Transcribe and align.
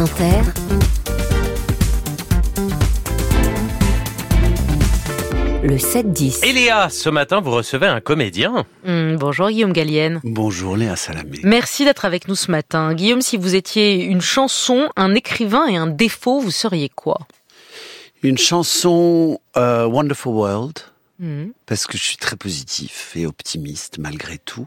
France 0.00 0.12
Inter, 0.12 0.40
le 5.62 5.76
7-10. 5.76 6.46
Et 6.46 6.52
Léa, 6.54 6.88
ce 6.88 7.10
matin, 7.10 7.42
vous 7.42 7.50
recevez 7.50 7.86
un 7.86 8.00
comédien. 8.00 8.64
Hmm, 8.86 9.16
bonjour 9.16 9.50
Guillaume 9.50 9.74
Gallienne. 9.74 10.20
Bonjour 10.24 10.78
Léa 10.78 10.96
Salamé. 10.96 11.40
Merci 11.42 11.84
d'être 11.84 12.06
avec 12.06 12.28
nous 12.28 12.34
ce 12.34 12.50
matin. 12.50 12.94
Guillaume, 12.94 13.20
si 13.20 13.36
vous 13.36 13.54
étiez 13.54 14.02
une 14.04 14.22
chanson, 14.22 14.88
un 14.96 15.14
écrivain 15.14 15.66
et 15.66 15.76
un 15.76 15.86
défaut, 15.86 16.40
vous 16.40 16.50
seriez 16.50 16.88
quoi? 16.88 17.18
Une 18.22 18.38
chanson 18.38 19.38
euh, 19.58 19.84
Wonderful 19.84 20.32
World, 20.32 20.78
Hmm, 21.22 21.48
parce 21.66 21.86
que 21.86 21.98
je 21.98 22.02
suis 22.02 22.16
très 22.16 22.34
positif 22.36 23.12
et 23.14 23.26
optimiste 23.26 23.98
malgré 23.98 24.38
tout. 24.38 24.66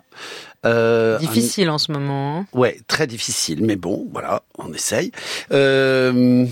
Euh, 0.68 1.18
Difficile 1.18 1.70
en 1.72 1.80
ce 1.80 1.92
moment. 1.92 2.38
hein. 2.42 2.48
ouais, 2.54 2.80
très 2.88 3.08
difficile, 3.08 3.64
mais 3.66 3.76
bon, 3.76 4.08
voilà, 4.14 4.44
on 4.60 4.72
essaye. 4.72 5.12
Euh, 5.52 6.46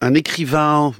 un 0.00 0.14
écrivain... 0.14 0.92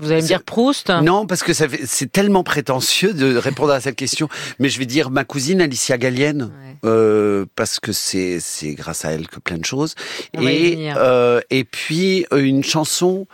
Vous 0.00 0.12
allez 0.12 0.22
me 0.22 0.26
dire 0.28 0.44
Proust? 0.44 0.90
Non, 0.90 1.26
parce 1.26 1.42
que 1.42 1.52
c'est 1.52 2.12
tellement 2.12 2.44
prétentieux 2.44 3.12
de 3.14 3.36
répondre 3.36 3.72
à 3.72 3.80
cette 3.80 3.96
question, 3.96 4.28
mais 4.60 4.68
je 4.68 4.78
vais 4.78 4.86
dire 4.86 5.10
ma 5.10 5.24
cousine 5.24 5.60
Alicia 5.60 5.98
Gallienne. 5.98 6.42
Ouais. 6.42 6.88
Euh, 6.88 7.46
parce 7.56 7.80
que 7.80 7.90
c'est 7.90 8.38
c'est 8.38 8.74
grâce 8.74 9.04
à 9.04 9.10
elle 9.10 9.26
que 9.26 9.40
plein 9.40 9.58
de 9.58 9.64
choses 9.64 9.96
On 10.36 10.46
et 10.46 10.70
venir. 10.76 10.94
euh, 10.98 11.40
et 11.50 11.64
puis 11.64 12.24
une 12.32 12.62
chanson 12.62 13.26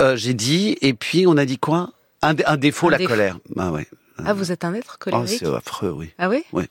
euh, 0.00 0.16
j'ai 0.16 0.32
dit 0.32 0.78
et 0.80 0.94
puis 0.94 1.26
on 1.26 1.36
a 1.36 1.44
dit 1.44 1.58
quoi? 1.58 1.92
Un, 2.22 2.34
dé- 2.34 2.44
un 2.46 2.56
défaut 2.56 2.88
Un 2.88 2.92
la 2.92 2.98
défaut. 2.98 3.10
colère 3.10 3.38
ah 3.56 3.70
ouais 3.72 3.86
Ah, 4.24 4.32
vous 4.32 4.50
êtes 4.50 4.64
un 4.64 4.74
être 4.74 4.94
oh, 4.96 5.04
colérique 5.04 5.38
c'est 5.40 5.46
affreux 5.46 5.90
oui 5.92 6.10
Ah 6.18 6.28
oui 6.28 6.42
ouais. 6.52 6.68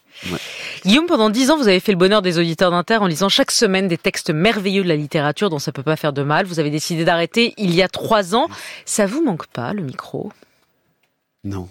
Guillaume, 0.86 1.05
pendant 1.05 1.30
dix 1.30 1.50
ans, 1.50 1.58
vous 1.58 1.68
avez 1.68 1.80
fait 1.80 1.92
le 1.94 1.98
bonheur 1.98 2.22
des 2.22 2.38
auditeurs 2.38 2.72
d'Inter 2.72 2.98
en 2.98 3.08
lisant 3.08 3.30
chaque 3.30 3.52
semaine 3.52 3.88
des 3.88 3.98
textes 3.98 4.30
merveilleux 4.32 4.84
de 4.84 4.88
la 4.90 4.96
littérature 4.98 5.50
dont 5.50 5.60
ça 5.60 5.72
peut 5.72 5.84
pas 5.84 5.96
faire 5.96 6.12
de 6.14 6.24
mal. 6.24 6.46
Vous 6.46 6.60
avez 6.60 6.70
décidé 6.70 7.05
d'arrêter 7.05 7.54
il 7.58 7.74
y 7.74 7.82
a 7.82 7.88
trois 7.88 8.36
ans. 8.36 8.48
Ça 8.86 9.05
vous 9.05 9.24
manque 9.24 9.48
pas, 9.48 9.74
le 9.74 9.82
micro? 9.84 10.32
Non 11.44 11.70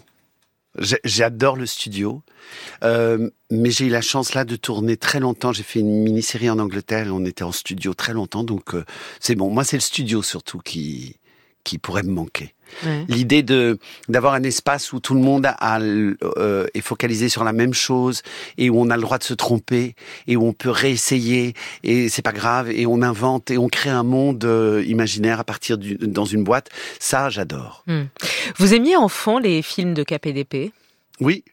J'adore 1.03 1.55
le 1.55 1.65
studio, 1.65 2.21
euh, 2.83 3.31
mais 3.49 3.71
j'ai 3.71 3.85
eu 3.87 3.89
la 3.89 4.01
chance 4.01 4.35
là 4.35 4.45
de 4.45 4.55
tourner 4.55 4.95
très 4.95 5.19
longtemps. 5.19 5.51
J'ai 5.51 5.63
fait 5.63 5.79
une 5.79 6.03
mini-série 6.03 6.51
en 6.51 6.59
Angleterre 6.59 7.07
et 7.07 7.09
on 7.09 7.25
était 7.25 7.43
en 7.43 7.51
studio 7.51 7.95
très 7.95 8.13
longtemps, 8.13 8.43
donc 8.43 8.75
euh, 8.75 8.85
c'est 9.19 9.33
bon. 9.33 9.49
Moi, 9.49 9.63
c'est 9.63 9.77
le 9.77 9.81
studio 9.81 10.21
surtout 10.21 10.59
qui 10.59 11.15
qui 11.67 11.77
pourrait 11.77 12.03
me 12.03 12.11
manquer. 12.11 12.53
Ouais. 12.85 13.03
L'idée 13.09 13.43
de 13.43 13.77
d'avoir 14.07 14.33
un 14.33 14.43
espace 14.43 14.93
où 14.93 14.99
tout 15.01 15.13
le 15.13 15.19
monde 15.19 15.45
a, 15.45 15.79
euh, 15.79 16.67
est 16.73 16.81
focalisé 16.81 17.27
sur 17.27 17.43
la 17.43 17.51
même 17.51 17.73
chose 17.73 18.21
et 18.57 18.69
où 18.69 18.79
on 18.79 18.89
a 18.89 18.95
le 18.95 19.01
droit 19.01 19.17
de 19.17 19.23
se 19.23 19.33
tromper 19.33 19.95
et 20.27 20.37
où 20.37 20.45
on 20.45 20.53
peut 20.53 20.69
réessayer 20.69 21.53
et 21.83 22.07
c'est 22.07 22.21
pas 22.21 22.31
grave 22.31 22.71
et 22.71 22.85
on 22.85 23.01
invente 23.01 23.51
et 23.51 23.57
on 23.57 23.67
crée 23.67 23.89
un 23.89 24.03
monde 24.03 24.45
euh, 24.45 24.83
imaginaire 24.87 25.39
à 25.41 25.43
partir 25.43 25.77
du, 25.77 25.95
dans 25.95 26.25
une 26.25 26.43
boîte. 26.43 26.69
Ça, 26.99 27.29
j'adore. 27.29 27.83
Vous 28.57 28.73
aimiez 28.73 28.95
enfant 28.95 29.39
les 29.39 29.61
films 29.61 29.93
de 29.93 30.03
KPDP 30.03 30.71
Oui, 31.19 31.43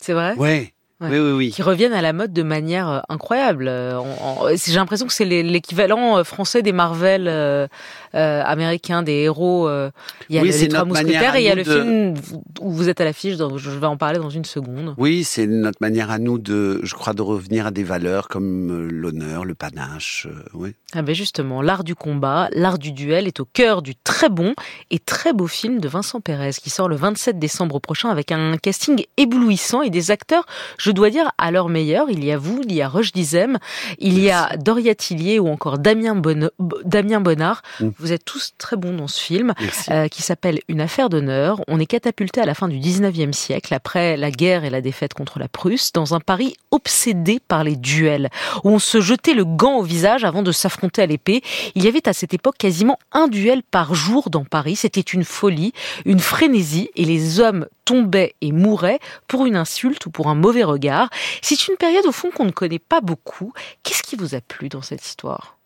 C'est 0.00 0.12
vrai? 0.12 0.34
Ouais, 0.36 0.72
Ouais. 0.98 1.08
oui, 1.10 1.18
oui, 1.18 1.32
oui. 1.32 1.50
qui 1.50 1.60
reviennent 1.62 1.92
à 1.92 2.00
la 2.00 2.14
mode 2.14 2.32
de 2.32 2.42
manière 2.42 2.88
euh, 2.88 3.00
incroyable. 3.10 3.66
Euh, 3.68 3.98
en- 3.98 4.46
J'ai 4.54 4.74
l'impression 4.76 5.06
que 5.06 5.12
c'est 5.12 5.26
l'é- 5.26 5.42
l'équivalent 5.42 6.16
euh, 6.16 6.24
français 6.24 6.62
des 6.62 6.72
Marvel 6.72 7.28
euh, 7.28 7.66
euh, 8.14 8.42
américains, 8.42 9.02
des 9.02 9.12
héros. 9.12 9.68
euh, 9.68 9.90
Il 10.30 10.36
y 10.36 10.38
a 10.38 10.42
Oui, 10.42 10.50
les 10.50 10.68
trois 10.68 10.86
mousquetaires 10.86 11.36
et 11.36 11.40
il 11.42 11.44
y 11.44 11.50
a 11.50 11.54
le 11.54 11.64
de- 11.64 11.70
film 11.82 12.14
où 12.62 12.70
vous 12.72 12.88
êtes 12.88 13.02
à 13.02 13.04
l'affiche. 13.04 13.36
Je 13.36 13.70
vais 13.70 13.86
en 13.86 13.98
parler 13.98 14.18
dans 14.18 14.30
une 14.30 14.46
seconde. 14.46 14.94
Oui, 14.96 15.22
c'est 15.24 15.46
notre 15.46 15.78
manière 15.82 16.10
à 16.10 16.18
nous 16.18 16.38
de, 16.38 16.80
je 16.82 16.94
crois, 16.94 17.12
de 17.12 17.20
revenir 17.20 17.66
à 17.66 17.70
des 17.70 17.84
valeurs 17.84 18.28
comme 18.28 18.70
euh, 18.70 18.88
l'honneur, 18.90 19.44
le 19.44 19.54
panache. 19.54 20.26
euh, 20.30 20.42
oui. 20.54 20.74
Ah 20.94 21.02
ben 21.02 21.16
justement, 21.16 21.62
l'art 21.62 21.82
du 21.82 21.96
combat, 21.96 22.48
l'art 22.52 22.78
du 22.78 22.92
duel 22.92 23.26
est 23.26 23.40
au 23.40 23.44
cœur 23.44 23.82
du 23.82 23.96
très 23.96 24.28
bon 24.28 24.54
et 24.92 25.00
très 25.00 25.32
beau 25.32 25.48
film 25.48 25.80
de 25.80 25.88
Vincent 25.88 26.20
Pérez 26.20 26.52
qui 26.62 26.70
sort 26.70 26.88
le 26.88 26.94
27 26.94 27.40
décembre 27.40 27.80
prochain 27.80 28.08
avec 28.08 28.30
un 28.30 28.56
casting 28.56 29.04
éblouissant 29.16 29.82
et 29.82 29.90
des 29.90 30.12
acteurs, 30.12 30.46
je 30.78 30.92
dois 30.92 31.10
dire, 31.10 31.32
à 31.38 31.50
leur 31.50 31.68
meilleur. 31.68 32.08
Il 32.08 32.24
y 32.24 32.30
a 32.30 32.38
vous, 32.38 32.60
il 32.64 32.72
y 32.72 32.82
a 32.82 32.88
Roche 32.88 33.10
Dizem, 33.12 33.58
il 33.98 34.20
y 34.20 34.30
a 34.30 34.56
Doria 34.58 34.94
Tillier 34.94 35.40
ou 35.40 35.48
encore 35.48 35.78
Damien, 35.78 36.14
Bonne- 36.14 36.50
Damien 36.84 37.20
Bonnard. 37.20 37.62
Mm. 37.80 37.88
Vous 37.98 38.12
êtes 38.12 38.24
tous 38.24 38.52
très 38.56 38.76
bons 38.76 38.94
dans 38.96 39.08
ce 39.08 39.20
film 39.20 39.54
euh, 39.90 40.06
qui 40.06 40.22
s'appelle 40.22 40.60
Une 40.68 40.80
affaire 40.80 41.08
d'honneur. 41.08 41.60
On 41.66 41.80
est 41.80 41.86
catapulté 41.86 42.40
à 42.40 42.46
la 42.46 42.54
fin 42.54 42.68
du 42.68 42.78
19e 42.78 43.32
siècle, 43.32 43.74
après 43.74 44.16
la 44.16 44.30
guerre 44.30 44.62
et 44.64 44.70
la 44.70 44.80
défaite 44.80 45.14
contre 45.14 45.40
la 45.40 45.48
Prusse, 45.48 45.90
dans 45.92 46.14
un 46.14 46.20
Paris 46.20 46.54
obsédé 46.70 47.40
par 47.48 47.64
les 47.64 47.74
duels, 47.74 48.30
où 48.62 48.70
on 48.70 48.78
se 48.78 49.00
jetait 49.00 49.34
le 49.34 49.44
gant 49.44 49.78
au 49.78 49.82
visage 49.82 50.24
avant 50.24 50.44
de 50.44 50.52
s'affronter 50.52 50.76
à 50.96 51.06
l'épée. 51.06 51.42
Il 51.74 51.84
y 51.84 51.88
avait 51.88 52.08
à 52.08 52.12
cette 52.12 52.34
époque 52.34 52.56
quasiment 52.58 52.98
un 53.12 53.28
duel 53.28 53.62
par 53.62 53.94
jour 53.94 54.30
dans 54.30 54.44
Paris. 54.44 54.76
C'était 54.76 55.00
une 55.00 55.24
folie, 55.24 55.72
une 56.04 56.20
frénésie, 56.20 56.90
et 56.96 57.04
les 57.04 57.40
hommes 57.40 57.66
tombaient 57.84 58.34
et 58.40 58.52
mouraient 58.52 59.00
pour 59.28 59.46
une 59.46 59.56
insulte 59.56 60.06
ou 60.06 60.10
pour 60.10 60.28
un 60.28 60.34
mauvais 60.34 60.64
regard. 60.64 61.10
C'est 61.42 61.68
une 61.68 61.76
période 61.76 62.06
au 62.06 62.12
fond 62.12 62.30
qu'on 62.30 62.44
ne 62.44 62.50
connaît 62.50 62.78
pas 62.78 63.00
beaucoup. 63.00 63.52
Qu'est-ce 63.82 64.02
qui 64.02 64.16
vous 64.16 64.34
a 64.34 64.40
plu 64.40 64.68
dans 64.68 64.82
cette 64.82 65.04
histoire? 65.04 65.58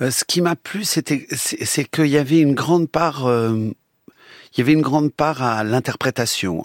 Euh, 0.00 0.10
ce 0.10 0.24
qui 0.24 0.40
m'a 0.40 0.56
plu, 0.56 0.84
c'était, 0.84 1.26
c'est 1.32 1.84
qu'il 1.84 2.08
y 2.08 2.18
avait 2.18 2.40
une 2.40 2.54
grande 2.54 2.88
part, 2.88 3.26
euh, 3.26 3.70
il 4.52 4.58
y 4.58 4.60
avait 4.60 4.72
une 4.72 4.82
grande 4.82 5.12
part 5.12 5.42
à 5.42 5.64
l'interprétation, 5.64 6.64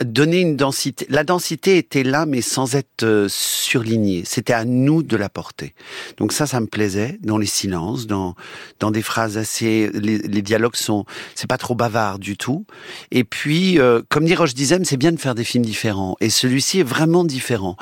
donner 0.00 0.40
une 0.40 0.56
densité. 0.56 1.06
La 1.08 1.24
densité 1.24 1.78
était 1.78 2.02
là, 2.02 2.26
mais 2.26 2.40
sans 2.40 2.74
être 2.74 3.02
euh, 3.02 3.26
surlignée. 3.28 4.22
C'était 4.24 4.52
à 4.52 4.64
nous 4.64 5.02
de 5.02 5.16
la 5.16 5.28
porter. 5.28 5.74
Donc 6.18 6.32
ça, 6.32 6.46
ça 6.46 6.60
me 6.60 6.66
plaisait 6.66 7.18
dans 7.22 7.38
les 7.38 7.46
silences, 7.46 8.06
dans 8.06 8.34
dans 8.80 8.90
des 8.90 9.02
phrases 9.02 9.38
assez. 9.38 9.90
Les, 9.92 10.18
les 10.18 10.42
dialogues 10.42 10.76
sont, 10.76 11.04
c'est 11.34 11.48
pas 11.48 11.58
trop 11.58 11.74
bavard 11.74 12.18
du 12.18 12.36
tout. 12.36 12.66
Et 13.10 13.24
puis, 13.24 13.78
euh, 13.78 14.02
comme 14.08 14.24
dit 14.24 14.34
Roche 14.34 14.54
Dizem, 14.54 14.84
c'est 14.84 14.96
bien 14.96 15.12
de 15.12 15.18
faire 15.18 15.34
des 15.34 15.44
films 15.44 15.64
différents. 15.64 16.16
Et 16.20 16.30
celui-ci 16.30 16.80
est 16.80 16.88
vraiment 16.88 17.24
différent. 17.24 17.76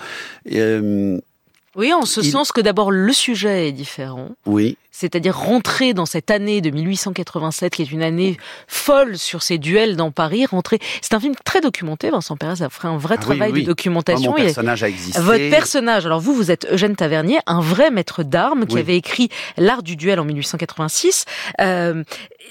Euh, 0.53 1.19
Oui, 1.77 1.93
en 1.93 2.05
ce 2.05 2.21
Il- 2.21 2.31
sens 2.31 2.53
que 2.53 2.61
d'abord 2.61 2.91
le 2.91 3.12
sujet 3.12 3.69
est 3.69 3.73
différent. 3.73 4.31
oui. 4.47 4.77
c'est-à-dire 4.97 5.37
rentrer 5.37 5.93
dans 5.93 6.07
cette 6.07 6.31
année 6.31 6.61
de 6.61 6.71
1887, 6.71 7.75
qui 7.75 7.83
est 7.83 7.91
une 7.91 8.05
année 8.05 8.37
folle 8.69 9.19
sur 9.19 9.43
ces 9.43 9.59
duels 9.59 9.97
dans 9.97 10.13
Paris, 10.13 10.47
rentrer. 10.47 10.79
C'est 11.03 11.15
un 11.15 11.21
film 11.21 11.34
très 11.45 11.61
documenté. 11.61 12.11
Vincent 12.11 12.37
Pérez 12.37 12.63
a 12.63 12.71
fait 12.71 12.87
un 12.87 12.97
vrai 12.97 13.17
Ah 13.19 13.21
travail 13.23 13.51
oui. 13.51 13.61
de 13.63 13.65
Moi, 13.65 13.67
documentation. 13.67 14.31
mon 14.31 14.37
Il 14.37 14.41
y 14.41 14.43
a- 14.43 14.47
personnage 14.47 14.84
a 14.84 14.89
existé. 14.89 15.21
Votre 15.21 15.51
personnage, 15.51 16.07
alors 16.07 16.21
vous, 16.21 16.33
vous 16.33 16.53
êtes 16.53 16.69
Eugène 16.71 16.95
Tavernier, 16.95 17.41
un 17.49 17.61
vrai 17.61 17.91
maître 17.91 18.23
d'armes 18.23 18.67
qui 18.67 18.79
avait 18.79 18.97
écrit 18.97 19.31
L'art 19.57 19.83
du 19.83 19.97
duel 19.97 20.21
en 20.21 20.25
1886. 20.25 21.25
Euh, 21.61 22.05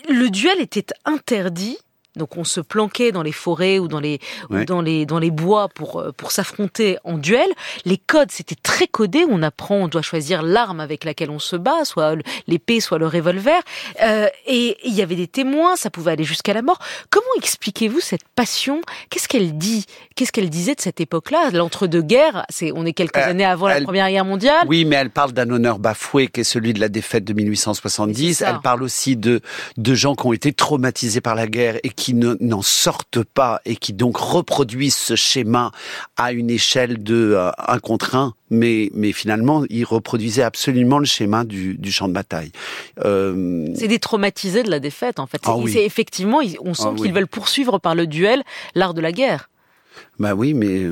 le 0.09 0.29
duel 0.29 0.59
était 0.59 0.88
interdit. 1.06 1.78
Donc 2.16 2.38
on 2.38 2.44
se 2.44 2.62
planquait 2.62 3.12
dans 3.12 3.24
les 3.24 3.31
forêts 3.31 3.79
ou 3.79 3.88
dans 3.88 4.00
les 4.00 4.19
ou 4.50 4.63
dans 4.66 4.81
les 4.81 5.06
dans 5.06 5.19
les 5.19 5.31
bois 5.31 5.68
pour 5.69 6.00
euh, 6.00 6.12
pour 6.16 6.31
s'affronter 6.31 6.97
en 7.03 7.18
duel. 7.18 7.47
Les 7.85 7.97
codes 7.97 8.31
c'était 8.31 8.56
très 8.62 8.88
codé. 8.88 9.25
On 9.29 9.41
apprend, 9.41 9.75
on 9.78 9.88
doit 9.88 10.01
choisir 10.01 10.44
l'arme 10.44 10.79
avec 10.79 11.03
laquelle 11.06 11.29
on 11.31 11.40
se 11.40 11.56
bat, 11.56 11.85
soit 11.85 12.16
l'épée, 12.47 12.79
soit 12.79 12.97
le 13.00 13.07
revolver. 13.07 13.59
Euh, 14.03 14.28
et 14.46 14.78
il 14.84 14.94
y 14.94 15.01
avait 15.01 15.16
des 15.16 15.28
témoins, 15.28 15.75
ça 15.75 15.90
pouvait 15.90 16.12
aller 16.12 16.24
jusqu'à 16.24 16.53
la 16.53 16.62
mort. 16.62 16.79
Comment 17.09 17.25
expliquez-vous 17.38 18.00
cette 18.00 18.24
passion? 18.35 18.81
Qu'est-ce 19.09 19.28
qu'elle 19.28 19.57
dit? 19.57 19.85
Qu'est-ce 20.16 20.31
qu'elle 20.31 20.50
disait 20.50 20.75
de 20.75 20.81
cette 20.81 21.01
époque-là? 21.01 21.50
L'entre-deux-guerres, 21.51 22.45
c'est 22.50 22.72
on 22.74 22.85
est 22.85 22.94
quelques 22.94 23.18
Euh, 23.18 23.30
années 23.30 23.45
avant 23.45 23.68
la 23.68 23.81
Première 23.81 24.09
Guerre 24.09 24.25
mondiale. 24.25 24.66
Oui, 24.68 24.85
mais 24.85 24.97
elle 24.97 25.09
parle 25.09 25.31
d'un 25.31 25.50
honneur 25.50 25.80
bafoué 25.80 26.28
qui 26.28 26.41
est 26.41 26.44
celui 26.44 26.74
de 26.74 26.80
la 26.80 26.90
défaite 26.90 27.24
de 27.24 27.34
Mais 27.34 27.44
1870. 27.44 28.34
c'est 28.38 28.44
ça. 28.45 28.51
Elle 28.51 28.59
parle 28.62 28.84
aussi 28.84 29.16
de, 29.18 29.41
de 29.78 29.95
gens 29.95 30.13
qui 30.16 30.25
ont 30.28 30.34
été 30.34 30.53
traumatisés 30.53 31.22
par 31.22 31.35
la 31.35 31.47
guerre 31.47 31.78
et 31.84 31.90
qui 31.90 32.02
ne- 32.11 32.35
n'en 32.41 32.61
sortent 32.61 33.23
pas 33.23 33.61
et 33.65 33.77
qui 33.77 33.93
donc 33.93 34.17
reproduisent 34.17 34.95
ce 34.97 35.15
schéma 35.15 35.71
à 36.17 36.33
une 36.33 36.49
échelle 36.49 37.01
de 37.01 37.33
euh, 37.35 37.51
un 37.57 37.79
contre 37.79 38.15
un. 38.15 38.33
Mais, 38.49 38.91
mais 38.93 39.13
finalement, 39.13 39.63
ils 39.69 39.85
reproduisaient 39.85 40.44
absolument 40.44 41.00
le 41.00 41.05
schéma 41.05 41.44
du, 41.45 41.75
du 41.77 41.91
champ 41.91 42.07
de 42.09 42.13
bataille. 42.13 42.51
Euh, 43.05 43.67
C'est 43.75 43.88
des 43.88 44.00
traumatisés 44.00 44.63
de 44.63 44.69
la 44.69 44.79
défaite, 44.79 45.19
en 45.19 45.25
fait. 45.27 45.41
Ah 45.45 45.53
C'est- 45.57 45.61
oui. 45.63 45.77
effectivement, 45.79 46.41
on 46.61 46.73
sent 46.73 46.83
Ah 46.88 46.94
qu'ils 46.95 47.05
oui. 47.05 47.11
veulent 47.11 47.27
poursuivre 47.27 47.79
par 47.79 47.95
le 47.95 48.06
duel 48.06 48.44
l'art 48.75 48.94
de 48.94 49.01
la 49.01 49.11
guerre. 49.11 49.49
bah 50.19 50.33
oui, 50.35 50.53
mais 50.53 50.88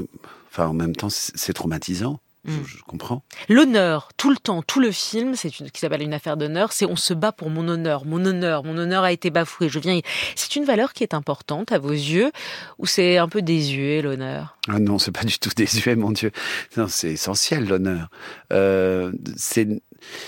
enfin, 0.52 0.68
en 0.68 0.74
même 0.74 0.96
temps, 0.96 1.10
c'est 1.10 1.54
traumatisant. 1.54 2.20
Je, 2.44 2.52
Mm. 2.52 2.64
je 2.66 2.78
comprends. 2.88 3.24
L'honneur, 3.50 4.10
tout 4.18 4.30
le 4.32 4.38
temps, 4.38 4.62
tout 4.64 4.80
le 4.80 4.92
film, 4.92 5.36
c'est 5.36 5.60
une, 5.60 5.70
qui 5.70 5.80
s'appelle 5.80 6.02
une 6.02 6.14
affaire 6.14 6.38
d'honneur, 6.38 6.72
c'est 6.72 6.86
on 6.86 6.96
se 6.96 7.14
bat 7.14 7.32
pour 7.32 7.50
mon 7.50 7.68
honneur, 7.68 8.06
mon 8.06 8.26
honneur, 8.26 8.64
mon 8.64 8.78
honneur 8.78 9.04
a 9.04 9.12
été 9.12 9.30
bafoué, 9.30 9.70
je 9.70 9.78
viens. 9.80 10.00
C'est 10.36 10.56
une 10.56 10.66
valeur 10.66 10.94
qui 10.94 11.04
est 11.04 11.14
importante 11.14 11.72
à 11.72 11.78
vos 11.78 11.92
yeux, 11.92 12.32
ou 12.80 12.88
c'est 12.88 13.18
un 13.18 13.30
peu 13.30 13.42
désuet 13.42 14.02
l'honneur? 14.02 14.58
Ah 14.68 14.80
non, 14.80 14.98
c'est 14.98 15.12
pas 15.12 15.24
du 15.24 15.38
tout 15.38 15.52
désuet, 15.56 15.96
mon 15.96 16.12
Dieu. 16.12 16.32
Non, 16.78 16.88
c'est 16.88 17.12
essentiel 17.12 17.68
l'honneur. 17.68 18.10
Euh, 18.52 19.12
c'est 19.36 19.68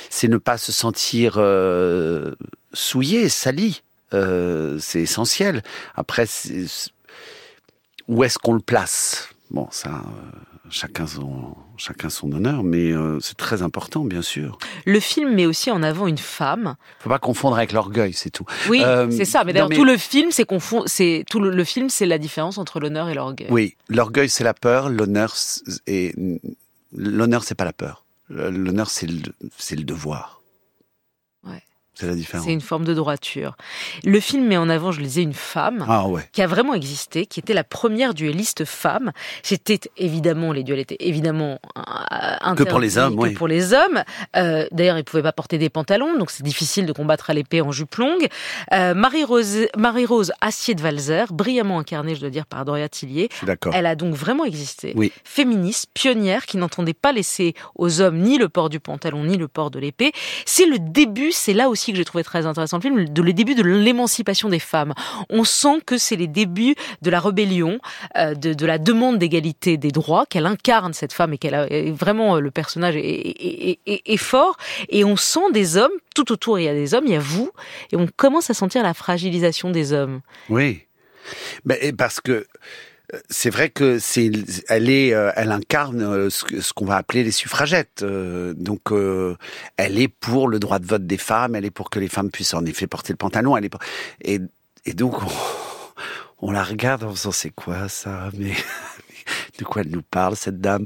c'est 0.09 0.27
ne 0.27 0.37
pas 0.37 0.59
se 0.59 0.71
sentir 0.71 1.35
euh, 1.37 2.35
souillé, 2.73 3.27
sali. 3.29 3.81
Euh, 4.13 4.77
c'est 4.79 5.01
essentiel. 5.01 5.63
Après, 5.95 6.27
où 8.07 8.23
est-ce 8.23 8.37
qu'on 8.37 8.53
le 8.53 8.59
place? 8.59 9.29
Bon, 9.49 9.67
ça, 9.71 9.89
euh, 9.89 10.52
chacun 10.73 11.07
son 11.07 11.55
chacun 11.77 12.09
son 12.09 12.31
honneur, 12.33 12.63
mais 12.63 12.91
euh, 12.91 13.19
c'est 13.19 13.37
très 13.37 13.61
important, 13.61 14.03
bien 14.03 14.21
sûr. 14.21 14.57
Le 14.85 14.99
film 14.99 15.33
met 15.33 15.45
aussi 15.45 15.71
en 15.71 15.81
avant 15.83 16.07
une 16.07 16.17
femme. 16.17 16.75
Faut 16.99 17.09
pas 17.09 17.19
confondre 17.19 17.55
avec 17.57 17.71
l'orgueil, 17.71 18.13
c'est 18.13 18.29
tout. 18.29 18.45
Oui, 18.69 18.81
Euh, 18.83 19.09
c'est 19.11 19.25
ça. 19.25 19.43
Mais 19.43 19.53
d'ailleurs, 19.53 19.69
mais- 19.69 19.75
tout 19.75 19.85
le 19.85 19.97
film, 19.97 20.31
c'est 20.31 20.45
confond, 20.45 20.83
c'est 20.85 21.23
tout 21.29 21.39
le, 21.39 21.49
le 21.49 21.63
film, 21.63 21.89
c'est 21.89 22.05
la 22.05 22.17
différence 22.17 22.57
entre 22.57 22.79
l'honneur 22.79 23.09
et 23.09 23.13
l'orgueil. 23.13 23.47
Oui, 23.49 23.75
l'orgueil 23.89 24.29
c'est 24.29 24.43
la 24.43 24.53
peur, 24.53 24.89
l'honneur 24.89 25.35
c'est- 25.35 25.63
et 25.87 26.13
l'honneur 26.95 27.43
c'est 27.43 27.55
pas 27.55 27.65
la 27.65 27.73
peur. 27.73 28.05
L'honneur 28.29 28.89
c'est 28.89 29.07
le 29.07 29.19
c'est 29.57 29.75
le 29.75 29.83
devoir. 29.83 30.41
C'est 31.95 32.07
la 32.07 32.15
différence. 32.15 32.45
C'est 32.45 32.53
une 32.53 32.61
forme 32.61 32.85
de 32.85 32.93
droiture. 32.93 33.55
Le 34.03 34.19
film 34.19 34.47
met 34.47 34.57
en 34.57 34.69
avant, 34.69 34.91
je 34.91 34.99
le 34.99 35.05
disais, 35.05 35.21
une 35.21 35.33
femme. 35.33 35.85
Ah 35.87 36.07
ouais. 36.07 36.27
qui 36.31 36.41
a 36.41 36.47
vraiment 36.47 36.73
existé, 36.73 37.25
qui 37.25 37.39
était 37.39 37.53
la 37.53 37.63
première 37.63 38.13
duelliste 38.13 38.65
femme. 38.65 39.11
C'était 39.43 39.79
évidemment, 39.97 40.51
les 40.53 40.63
duels 40.63 40.79
étaient 40.79 40.97
évidemment 40.99 41.59
euh, 41.77 42.55
Que 42.55 42.63
pour 42.63 42.79
les 42.79 42.97
interdits 42.97 43.13
hommes, 43.15 43.23
que 43.23 43.29
oui. 43.29 43.33
pour 43.35 43.47
les 43.47 43.73
hommes. 43.73 44.03
Euh, 44.35 44.65
D'ailleurs, 44.71 44.97
ils 44.97 45.03
pouvaient 45.03 45.21
pas 45.23 45.31
porter 45.33 45.57
des 45.57 45.69
pantalons, 45.69 46.17
donc 46.17 46.31
c'est 46.31 46.43
difficile 46.43 46.85
de 46.85 46.93
combattre 46.93 47.29
à 47.29 47.33
l'épée 47.33 47.61
en 47.61 47.71
jupe 47.71 47.95
longue. 47.95 48.27
Euh, 48.71 48.93
Marie-Rose 48.95 49.67
Marie-Rose 49.77 50.31
Assier 50.41 50.73
de 50.75 50.81
Valzer, 50.81 51.25
brillamment 51.31 51.79
incarnée, 51.79 52.15
je 52.15 52.21
dois 52.21 52.29
dire, 52.31 52.45
par 52.47 52.65
Doria 52.65 52.89
Tillier, 52.89 53.27
Je 53.31 53.37
suis 53.37 53.45
d'accord. 53.47 53.73
elle 53.75 53.85
a 53.85 53.95
donc 53.95 54.15
vraiment 54.15 54.45
existé. 54.45 54.93
Oui. 54.95 55.11
Féministe, 55.23 55.87
pionnière, 55.93 56.45
qui 56.45 56.57
n'entendait 56.57 56.93
pas 56.93 57.11
laisser 57.11 57.53
aux 57.75 58.01
hommes 58.01 58.17
ni 58.19 58.37
le 58.37 58.49
port 58.49 58.69
du 58.69 58.79
pantalon, 58.79 59.23
ni 59.25 59.37
le 59.37 59.47
port 59.47 59.69
de 59.69 59.79
l'épée. 59.79 60.11
C'est 60.45 60.65
le 60.65 60.79
début, 60.79 61.31
c'est 61.31 61.53
là 61.53 61.69
aussi 61.69 61.82
que 61.91 61.97
j'ai 61.97 62.05
trouvé 62.05 62.23
très 62.23 62.45
intéressant 62.45 62.77
le 62.77 62.81
film, 62.81 63.09
de 63.09 63.21
le 63.21 63.33
début 63.33 63.55
de 63.55 63.63
l'émancipation 63.63 64.49
des 64.49 64.59
femmes. 64.59 64.93
On 65.29 65.43
sent 65.43 65.81
que 65.85 65.97
c'est 65.97 66.15
les 66.15 66.27
débuts 66.27 66.75
de 67.01 67.09
la 67.09 67.19
rébellion, 67.19 67.79
euh, 68.17 68.33
de, 68.35 68.53
de 68.53 68.65
la 68.65 68.77
demande 68.77 69.17
d'égalité 69.19 69.77
des 69.77 69.91
droits, 69.91 70.25
qu'elle 70.25 70.45
incarne 70.45 70.93
cette 70.93 71.13
femme 71.13 71.33
et 71.33 71.37
qu'elle 71.37 71.55
a 71.55 71.67
vraiment 71.91 72.37
euh, 72.37 72.39
le 72.39 72.51
personnage 72.51 72.95
est, 72.95 73.01
est- 73.01 73.79
est- 73.85 74.01
est- 74.05 74.17
fort. 74.17 74.57
Et 74.89 75.03
on 75.03 75.15
sent 75.17 75.51
des 75.51 75.77
hommes, 75.77 75.91
tout 76.15 76.31
autour 76.31 76.59
il 76.59 76.65
y 76.65 76.67
a 76.69 76.73
des 76.73 76.93
hommes, 76.93 77.05
il 77.07 77.13
y 77.13 77.15
a 77.15 77.19
vous, 77.19 77.51
et 77.91 77.95
on 77.95 78.07
commence 78.15 78.49
à 78.49 78.53
sentir 78.53 78.83
la 78.83 78.93
fragilisation 78.93 79.69
des 79.71 79.91
hommes. 79.93 80.21
Oui. 80.49 80.83
Et 81.81 81.93
parce 81.93 82.19
que 82.21 82.45
c'est 83.29 83.49
vrai 83.49 83.69
que 83.69 83.99
c'est, 83.99 84.31
elle 84.69 84.89
est, 84.89 85.13
euh, 85.13 85.31
elle 85.35 85.51
incarne 85.51 86.01
euh, 86.01 86.29
ce, 86.29 86.73
qu'on 86.73 86.85
va 86.85 86.97
appeler 86.97 87.23
les 87.23 87.31
suffragettes. 87.31 88.01
Euh, 88.03 88.53
Donc, 88.55 88.91
elle 89.77 89.99
est 89.99 90.07
pour 90.07 90.47
le 90.47 90.59
droit 90.59 90.79
de 90.79 90.85
vote 90.85 91.05
des 91.05 91.17
femmes. 91.17 91.55
Elle 91.55 91.65
est 91.65 91.71
pour 91.71 91.89
que 91.89 91.99
les 91.99 92.09
femmes 92.09 92.31
puissent 92.31 92.53
en 92.53 92.65
effet 92.65 92.87
porter 92.87 93.13
le 93.13 93.17
pantalon. 93.17 93.57
Et, 94.21 94.39
donc 94.93 95.15
on, 96.41 96.51
la 96.51 96.63
regarde 96.63 97.03
en 97.03 97.11
faisant 97.11 97.31
c'est 97.31 97.51
quoi 97.51 97.87
ça? 97.87 98.29
Mais 98.37 98.51
de 99.59 99.63
quoi 99.63 99.81
elle 99.81 99.91
nous 99.91 100.01
parle 100.03 100.35
cette 100.35 100.59
dame? 100.59 100.85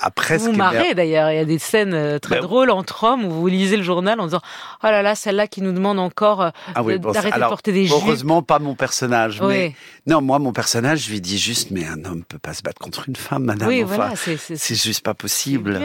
Après, 0.00 0.36
Vous 0.36 0.46
vous 0.46 0.52
marrez 0.52 0.94
d'ailleurs, 0.94 1.30
il 1.30 1.36
y 1.36 1.38
a 1.38 1.44
des 1.46 1.58
scènes 1.58 1.94
euh, 1.94 2.18
très 2.18 2.36
Ben- 2.36 2.42
drôles 2.42 2.70
entre 2.70 3.04
hommes 3.04 3.24
où 3.24 3.30
vous 3.30 3.46
lisez 3.46 3.76
le 3.78 3.82
journal 3.82 4.20
en 4.20 4.26
disant 4.26 4.42
«Oh 4.84 4.86
là 4.86 5.00
là, 5.00 5.14
celle-là 5.14 5.46
qui 5.46 5.62
nous 5.62 5.72
demande 5.72 5.98
encore 5.98 6.42
euh, 6.42 6.50
Ah 6.74 6.82
oui, 6.82 6.94
de- 6.94 6.98
bon, 6.98 7.12
d'arrêter 7.12 7.40
de 7.40 7.44
porter 7.46 7.72
des 7.72 7.86
jupes. 7.86 7.96
Heureusement, 7.96 8.42
pas 8.42 8.58
mon 8.58 8.74
personnage. 8.74 9.40
Mais 9.40 9.74
non, 10.06 10.20
moi, 10.20 10.38
mon 10.38 10.52
personnage, 10.52 11.04
je 11.06 11.10
lui 11.12 11.20
dis 11.22 11.38
juste, 11.38 11.70
mais 11.70 11.86
un 11.86 12.04
homme 12.04 12.22
peut 12.22 12.38
pas 12.38 12.52
se 12.52 12.62
battre 12.62 12.78
contre 12.80 13.08
une 13.08 13.16
femme, 13.16 13.44
madame. 13.44 13.68
Oui, 13.68 13.82
enfin, 13.82 13.94
voilà, 13.94 14.12
c'est 14.16 14.74
juste 14.74 15.02
pas 15.02 15.14
possible. 15.14 15.80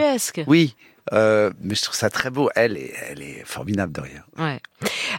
Oui, 0.46 0.74
euh, 1.12 1.50
mais 1.60 1.74
je 1.74 1.82
trouve 1.82 1.94
ça 1.96 2.10
très 2.10 2.30
beau. 2.30 2.50
Elle 2.54 2.76
est, 2.76 2.92
elle 3.08 3.22
est 3.22 3.42
formidable 3.44 3.92
de 3.92 4.00
rien. 4.00 4.22
Ouais. 4.38 4.60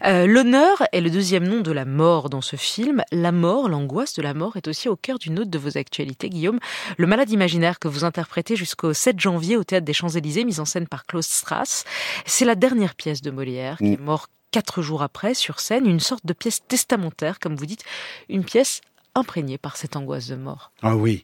Euh, 0.05 0.25
L'honneur 0.27 0.83
est 0.91 1.01
le 1.01 1.09
deuxième 1.09 1.47
nom 1.47 1.61
de 1.61 1.71
la 1.71 1.85
mort 1.85 2.29
dans 2.29 2.41
ce 2.41 2.55
film. 2.55 3.03
La 3.11 3.31
mort, 3.31 3.69
l'angoisse 3.69 4.13
de 4.15 4.21
la 4.21 4.33
mort 4.33 4.57
est 4.57 4.67
aussi 4.67 4.89
au 4.89 4.95
cœur 4.95 5.17
d'une 5.19 5.39
autre 5.39 5.49
de 5.51 5.57
vos 5.57 5.77
actualités, 5.77 6.29
Guillaume. 6.29 6.59
Le 6.97 7.07
malade 7.07 7.29
imaginaire 7.31 7.79
que 7.79 7.87
vous 7.87 8.03
interprétez 8.03 8.55
jusqu'au 8.55 8.93
7 8.93 9.19
janvier 9.19 9.57
au 9.57 9.63
Théâtre 9.63 9.85
des 9.85 9.93
Champs-Élysées, 9.93 10.43
mise 10.45 10.59
en 10.59 10.65
scène 10.65 10.87
par 10.87 11.05
Klaus 11.05 11.27
Strauss. 11.27 11.83
C'est 12.25 12.45
la 12.45 12.55
dernière 12.55 12.95
pièce 12.95 13.21
de 13.21 13.31
Molière 13.31 13.77
qui 13.77 13.85
Mm. 13.85 13.93
est 13.93 13.99
mort 14.01 14.27
quatre 14.51 14.81
jours 14.81 15.03
après 15.03 15.33
sur 15.33 15.59
scène, 15.59 15.85
une 15.85 15.99
sorte 15.99 16.25
de 16.25 16.33
pièce 16.33 16.61
testamentaire, 16.67 17.39
comme 17.39 17.55
vous 17.55 17.65
dites, 17.65 17.83
une 18.29 18.43
pièce 18.45 18.81
imprégnée 19.17 19.57
par 19.57 19.77
cette 19.77 19.95
angoisse 19.95 20.27
de 20.27 20.35
mort. 20.35 20.71
Ah 20.81 20.95
oui. 20.95 21.23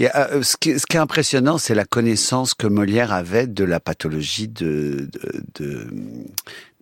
Euh, 0.00 0.42
ce, 0.42 0.56
qui, 0.56 0.70
est 0.70 0.94
impressionnant, 0.96 1.58
c'est 1.58 1.74
la 1.74 1.84
connaissance 1.84 2.54
que 2.54 2.66
Molière 2.66 3.12
avait 3.12 3.46
de 3.46 3.64
la 3.64 3.80
pathologie 3.80 4.48
de, 4.48 5.08
de- 5.54 5.90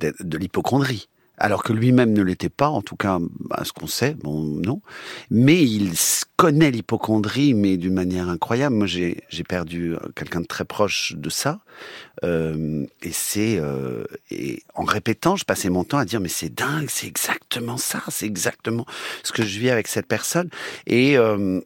de 0.01 0.39
l'hypochondrie. 0.39 1.09
Alors 1.39 1.63
que 1.63 1.73
lui-même 1.73 2.13
ne 2.13 2.23
l'était 2.23 2.49
pas, 2.49 2.69
en 2.69 2.83
tout 2.83 2.97
cas, 2.97 3.19
à 3.51 3.65
ce 3.65 3.73
qu'on 3.73 3.87
sait, 3.87 4.15
bon, 4.15 4.43
non. 4.43 4.81
Mais 5.31 5.63
il 5.63 5.93
connaît 6.37 6.71
l'hypochondrie, 6.71 7.55
mais 7.55 7.77
d'une 7.77 7.95
manière 7.95 8.29
incroyable. 8.29 8.77
Moi, 8.77 8.87
j'ai 8.87 9.23
j'ai 9.29 9.45
perdu 9.45 9.95
euh, 9.95 9.99
quelqu'un 10.15 10.41
de 10.41 10.47
très 10.47 10.65
proche 10.65 11.15
de 11.17 11.31
ça. 11.31 11.61
Euh, 12.25 12.87
et 13.03 13.13
c'est 13.13 13.59
euh, 13.59 14.05
et 14.31 14.63
en 14.75 14.85
répétant, 14.85 15.37
je 15.37 15.45
passais 15.45 15.71
mon 15.71 15.85
temps 15.85 15.99
à 15.99 16.05
dire 16.05 16.21
mais 16.21 16.29
c'est 16.29 16.53
dingue, 16.53 16.89
c'est 16.89 17.07
exactement 17.07 17.77
ça, 17.77 18.03
c'est 18.09 18.27
exactement 18.27 18.87
ce 19.23 19.33
que 19.33 19.45
je 19.45 19.59
vis 19.59 19.71
avec 19.71 19.89
cette 19.89 20.07
personne. 20.07 20.49
Et 20.87 21.17
euh, 21.17 21.61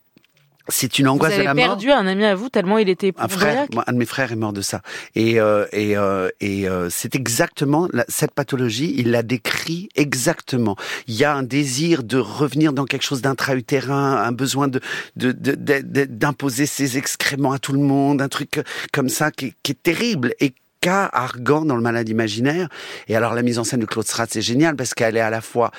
c'est 0.69 0.99
une 0.99 1.06
Vous 1.06 1.12
angoisse 1.12 1.37
de 1.37 1.43
la 1.43 1.55
mort. 1.55 1.64
perdu 1.64 1.91
un 1.91 2.06
ami 2.06 2.25
à 2.25 2.35
vous 2.35 2.49
tellement 2.49 2.79
il 2.79 2.88
était 2.88 3.12
Un 3.19 3.29
frère, 3.29 3.67
un 3.87 3.93
de 3.93 3.99
mes 3.99 4.06
frères 4.06 4.32
est 4.32 4.37
mort 4.37 4.53
de 4.53 4.61
ça. 4.62 4.81
Et 5.14 5.41
euh, 5.41 5.67
et 5.73 5.97
euh, 5.97 6.29
et 6.41 6.69
euh, 6.69 6.88
c'est 6.91 7.14
exactement 7.14 7.88
la- 7.93 8.05
cette 8.09 8.32
pathologie. 8.32 8.94
Il 8.97 9.11
la 9.11 9.23
décrit 9.23 9.88
exactement. 9.97 10.76
Il 11.09 11.14
y 11.14 11.25
a 11.25 11.35
un 11.35 11.43
désir 11.43 12.03
de 12.03 12.19
revenir 12.19 12.73
dans 12.73 12.85
quelque 12.85 13.03
chose 13.05 13.23
d'intra-utérin, 13.23 14.17
un 14.23 14.32
besoin 14.32 14.69
de 14.69 14.81
d'imposer 15.17 16.67
ses 16.67 16.99
excréments 16.99 17.53
à 17.53 17.59
tout 17.59 17.73
le 17.73 17.81
monde, 17.81 18.23
un 18.23 18.29
truc 18.29 18.61
comme 18.93 19.09
ça 19.09 19.31
qui, 19.31 19.47
est- 19.47 19.55
qui 19.62 19.73
est 19.73 19.82
terrible 19.82 20.35
et 20.41 20.55
qu'a 20.81 21.09
Argan 21.12 21.64
dans 21.64 21.76
le 21.76 21.82
malade 21.82 22.09
imaginaire. 22.09 22.69
Et 23.09 23.17
alors 23.17 23.35
la 23.35 23.43
mise 23.43 23.59
en 23.59 23.64
scène 23.64 23.81
de 23.81 23.87
Claude 23.87 24.06
Stratz 24.06 24.31
c'est 24.32 24.43
génial 24.43 24.75
parce 24.76 24.94
qu'elle 24.94 25.17
est 25.17 25.20
à 25.20 25.31
la 25.31 25.41
fois 25.41 25.70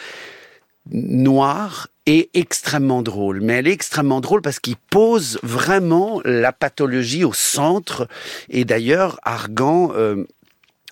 noire 0.92 1.88
et 2.06 2.30
extrêmement 2.34 3.02
drôle. 3.02 3.42
Mais 3.42 3.54
elle 3.54 3.68
est 3.68 3.74
extrêmement 3.74 4.22
drôle 4.22 4.42
parce 4.42 4.60
qu'il 4.60 4.76
pose 4.76 5.40
vraiment 5.44 6.22
la 6.26 6.52
pathologie 6.52 7.24
au 7.24 7.34
centre. 7.34 8.08
Et 8.50 8.66
d'ailleurs, 8.66 9.20
Argan 9.24 9.92
euh, 9.96 10.26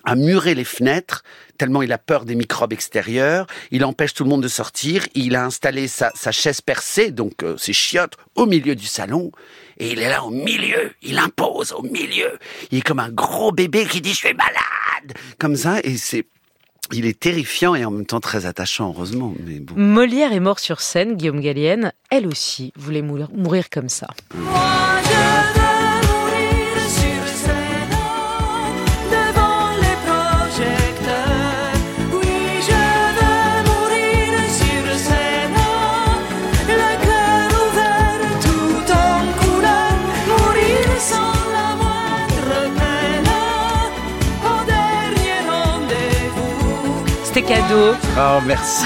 a 0.04 0.14
muré 0.16 0.54
les 0.54 0.64
fenêtres 0.64 1.22
tellement 1.62 1.82
il 1.82 1.92
a 1.92 1.98
peur 1.98 2.24
des 2.24 2.34
microbes 2.34 2.72
extérieurs. 2.72 3.46
Il 3.70 3.84
empêche 3.84 4.14
tout 4.14 4.24
le 4.24 4.30
monde 4.30 4.42
de 4.42 4.48
sortir. 4.48 5.06
Il 5.14 5.36
a 5.36 5.44
installé 5.44 5.86
sa, 5.86 6.10
sa 6.16 6.32
chaise 6.32 6.60
percée, 6.60 7.12
donc 7.12 7.44
euh, 7.44 7.56
ses 7.56 7.72
chiottes, 7.72 8.16
au 8.34 8.46
milieu 8.46 8.74
du 8.74 8.86
salon. 8.86 9.30
Et 9.78 9.92
il 9.92 10.00
est 10.00 10.08
là 10.08 10.24
au 10.24 10.30
milieu. 10.30 10.92
Il 11.02 11.18
impose 11.18 11.72
au 11.72 11.82
milieu. 11.82 12.36
Il 12.72 12.78
est 12.78 12.82
comme 12.82 12.98
un 12.98 13.10
gros 13.10 13.52
bébé 13.52 13.86
qui 13.86 14.00
dit 14.00 14.10
je 14.10 14.16
suis 14.16 14.34
malade. 14.34 15.16
Comme 15.38 15.54
ça. 15.54 15.78
Et 15.84 15.96
c'est 15.98 16.26
il 16.92 17.06
est 17.06 17.18
terrifiant 17.18 17.74
et 17.74 17.84
en 17.84 17.90
même 17.90 18.06
temps 18.06 18.20
très 18.20 18.46
attachant, 18.46 18.88
heureusement. 18.88 19.34
Mais 19.44 19.60
bon. 19.60 19.74
Molière 19.76 20.32
est 20.32 20.40
mort 20.40 20.58
sur 20.58 20.80
scène, 20.80 21.16
Guillaume 21.16 21.40
Gallienne, 21.40 21.92
elle 22.10 22.26
aussi 22.26 22.72
voulait 22.76 23.02
mourir, 23.02 23.28
mourir 23.34 23.70
comme 23.70 23.88
ça. 23.88 24.08
Moi 24.34 24.91
C'était 47.34 47.46
cadeau, 47.54 47.94
Oh, 48.18 48.40
merci. 48.46 48.84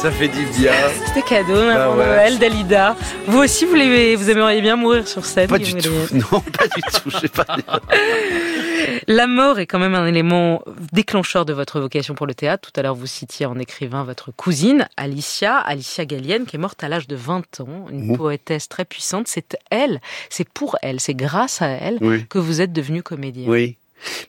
Ça 0.00 0.10
fait 0.10 0.28
du 0.28 0.44
bien. 0.58 0.72
c'était 1.06 1.22
cadeau, 1.22 1.54
Ah 1.70 1.84
avant 1.84 1.96
ouais. 1.96 2.04
Noël, 2.06 2.38
Dalida. 2.38 2.94
Vous 3.26 3.38
aussi, 3.38 3.64
vous, 3.64 3.74
l'aimez- 3.74 4.16
vous 4.16 4.28
aimeriez 4.28 4.60
bien 4.60 4.76
mourir 4.76 5.08
sur 5.08 5.24
scène 5.24 5.48
Pas 5.48 5.58
du 5.58 5.72
tout. 5.74 5.88
Non, 6.12 6.40
pas 6.40 6.66
du 6.66 6.82
tout. 6.92 7.08
Je 7.10 7.18
sais 7.20 7.28
pas. 7.28 7.46
La 9.08 9.26
mort 9.26 9.58
est 9.58 9.66
quand 9.66 9.78
même 9.78 9.94
un 9.94 10.06
élément 10.06 10.62
déclencheur 10.92 11.46
de 11.46 11.54
votre 11.54 11.80
vocation 11.80 12.14
pour 12.14 12.26
le 12.26 12.34
théâtre. 12.34 12.70
Tout 12.70 12.78
à 12.78 12.82
l'heure, 12.82 12.94
vous 12.94 13.06
citiez 13.06 13.46
en 13.46 13.58
écrivain 13.58 14.04
votre 14.04 14.30
cousine, 14.30 14.88
Alicia, 14.98 15.56
Alicia 15.56 16.04
Gallienne, 16.04 16.44
qui 16.44 16.56
est 16.56 16.58
morte 16.58 16.84
à 16.84 16.88
l'âge 16.88 17.06
de 17.08 17.16
20 17.16 17.60
ans, 17.60 17.86
une 17.90 18.14
poétesse 18.16 18.68
très 18.68 18.84
puissante. 18.84 19.26
C'est 19.26 19.56
elle, 19.70 20.00
c'est 20.28 20.48
pour 20.48 20.76
elle, 20.82 21.00
c'est 21.00 21.14
grâce 21.14 21.62
à 21.62 21.68
elle 21.68 21.96
Oui. 22.02 22.26
que 22.28 22.38
vous 22.38 22.60
êtes 22.60 22.72
devenu 22.74 23.02
comédien. 23.02 23.48
Oui. 23.48 23.76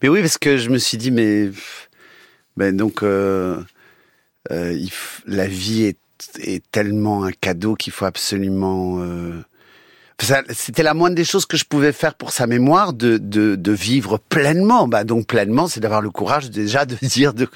Mais 0.02 0.08
oui, 0.08 0.22
parce 0.22 0.38
que 0.38 0.56
je 0.58 0.70
me 0.70 0.78
suis 0.78 0.98
dit, 0.98 1.12
mais. 1.12 1.50
Ben 2.58 2.76
donc, 2.76 3.04
euh, 3.04 3.64
euh, 4.52 4.86
la 5.28 5.48
vie 5.48 5.84
est, 5.84 5.98
tellement 6.72 7.24
un 7.24 7.32
cadeau 7.32 7.76
qu'il 7.76 7.94
faut 7.94 8.06
absolument. 8.06 9.00
euh, 9.02 9.44
C'était 10.20 10.82
la 10.84 10.94
moindre 10.96 11.16
des 11.16 11.24
choses 11.24 11.46
que 11.46 11.58
je 11.58 11.64
pouvais 11.66 11.92
faire 11.94 12.16
pour 12.16 12.32
sa 12.32 12.48
mémoire, 12.48 12.94
de, 12.94 13.18
de, 13.18 13.56
de 13.56 13.72
vivre 13.72 14.18
pleinement. 14.18 14.88
Bah, 14.88 15.04
donc 15.04 15.28
pleinement, 15.28 15.68
c'est 15.68 15.80
d'avoir 15.80 16.02
le 16.02 16.10
courage 16.10 16.50
déjà 16.50 16.86
de 16.86 16.96
dire 17.04 17.34
de, 17.34 17.48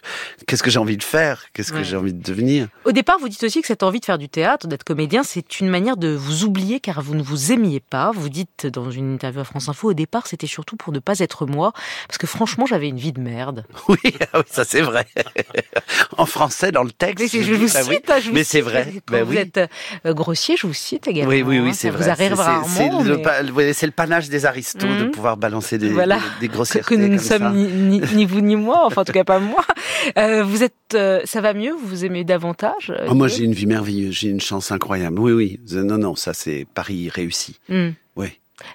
qu'est-ce 0.48 0.62
que 0.62 0.70
j'ai 0.70 0.78
envie 0.80 0.98
de 0.98 1.04
faire, 1.04 1.46
qu'est-ce 1.54 1.72
Ouais. 1.74 1.80
que 1.80 1.84
j'ai 1.84 1.96
envie 1.98 2.14
de 2.14 2.22
devenir. 2.22 2.68
Au 2.86 2.92
départ, 2.92 3.18
vous 3.20 3.30
dites 3.30 3.44
aussi 3.44 3.62
que 3.62 3.68
cette 3.68 3.82
envie 3.84 4.00
de 4.00 4.06
faire 4.06 4.18
du 4.20 4.30
théâtre, 4.30 4.68
d'être 4.68 4.84
comédien, 4.84 5.24
c'est 5.24 5.60
une 5.60 5.70
manière 5.70 5.98
de 5.98 6.10
vous 6.10 6.44
oublier 6.44 6.80
car 6.80 7.02
vous 7.02 7.16
ne 7.16 7.24
vous 7.24 7.52
aimiez 7.52 7.80
pas. 7.80 8.12
Vous 8.14 8.30
dites 8.30 8.68
dans 8.68 8.92
une 8.92 9.14
interview 9.14 9.42
à 9.42 9.44
France 9.44 9.68
Info, 9.70 9.90
au 9.90 9.94
départ, 9.94 10.28
c'était 10.28 10.48
surtout 10.48 10.76
pour 10.76 10.94
ne 10.94 11.00
pas 11.00 11.18
être 11.20 11.46
moi, 11.48 11.74
parce 12.08 12.18
que 12.20 12.28
franchement, 12.28 12.66
j'avais 12.68 12.90
une 12.90 12.98
vie 12.98 13.12
de 13.14 13.22
merde. 13.22 13.66
Oui, 13.88 13.98
ah 14.34 14.38
oui, 14.40 14.44
ça 14.50 14.64
c'est 14.64 14.82
vrai. 14.82 15.06
en 16.18 16.26
français, 16.26 16.72
dans 16.72 16.84
le 16.84 16.92
texte. 16.92 17.20
Mais 17.20 17.28
c'est- 17.28 17.44
je 17.44 17.54
vous 17.54 17.68
cite, 17.68 18.10
hein, 18.10 18.20
je 18.22 18.30
vous 18.30 18.34
Mais 18.36 18.44
c'est 18.44 18.62
vrai, 18.62 18.94
Quand 19.08 19.14
bah 19.18 19.24
vous 19.24 19.32
oui. 19.32 19.38
êtes 19.38 19.60
euh, 20.06 20.14
grossier, 20.14 20.56
je 20.58 20.68
vous 20.68 20.74
cite 20.74 21.08
également. 21.08 21.30
Oui, 21.32 21.42
oui, 21.42 21.58
hein. 21.58 21.64
oui, 21.66 21.74
c'est 21.74 21.90
vrai. 21.90 22.04
Vous 22.04 22.10
rarement. 22.52 22.68
C'est 23.04 23.08
le, 23.08 23.52
mais 23.54 23.92
panache 23.92 24.30
des 24.30 24.46
aristos 24.46 24.88
de 24.88 25.06
Mhm. 25.06 25.12
pouvoir 25.12 25.38
balancer 25.38 25.78
des, 25.78 25.90
Voilà. 25.90 26.18
des, 26.18 26.22
des 26.42 26.48
que, 26.48 26.54
grossièretés 26.54 26.96
que 26.96 27.00
nous 27.02 27.08
ne 27.08 27.18
sommes 27.18 27.54
ni, 27.56 28.26
vous 28.26 28.42
ni 28.42 28.56
moi, 28.56 28.86
enfin 28.86 29.02
en 29.02 29.06
tout 29.06 29.14
cas 29.14 29.24
pas 29.24 29.40
moi. 29.40 29.64
Euh, 30.18 30.44
vous 30.44 30.64
êtes, 30.64 30.74
euh, 30.96 31.22
ça 31.26 31.42
va 31.42 31.54
mieux, 31.54 31.72
vous 31.74 31.88
vous 31.88 32.06
aimez 32.06 32.24
davantage 32.24 32.90
euh, 32.92 33.08
Oh, 33.10 33.14
moi, 33.14 33.28
j'ai 33.28 33.44
une 33.44 33.54
vie 33.54 33.68
merveilleuse, 33.68 34.14
j'ai 34.16 34.30
une 34.30 34.42
chance 34.42 34.72
incroyable. 34.72 35.20
Oui, 35.20 35.32
oui. 35.32 35.60
Non, 35.72 35.98
non, 35.98 36.16
ça 36.16 36.34
c'est 36.34 36.66
Paris 36.74 37.10
réussi. 37.10 37.60
Hmm. 37.70 37.90
Oui. 38.16 38.28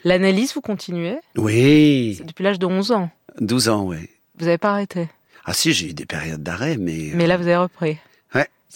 L'analyse, 0.04 0.54
vous 0.54 0.60
continuez? 0.60 1.18
Oui, 1.36 2.20
depuis 2.24 2.42
l'âge 2.44 2.58
de 2.58 2.66
11 2.66 2.92
ans. 2.92 3.10
12 3.40 3.68
ans, 3.68 3.84
oui. 3.84 3.96
Vous 4.38 4.44
n'avez 4.46 4.58
pas 4.58 4.70
arrêté, 4.70 5.08
Ah 5.44 5.52
si, 5.52 5.72
j'ai 5.72 5.90
eu 5.90 5.94
des 5.94 6.06
périodes 6.06 6.42
d'arrêt, 6.42 6.76
mais... 6.78 7.10
mais 7.14 7.26
là 7.26 7.36
vous 7.36 7.44
avez 7.46 7.56
repris. 7.56 7.96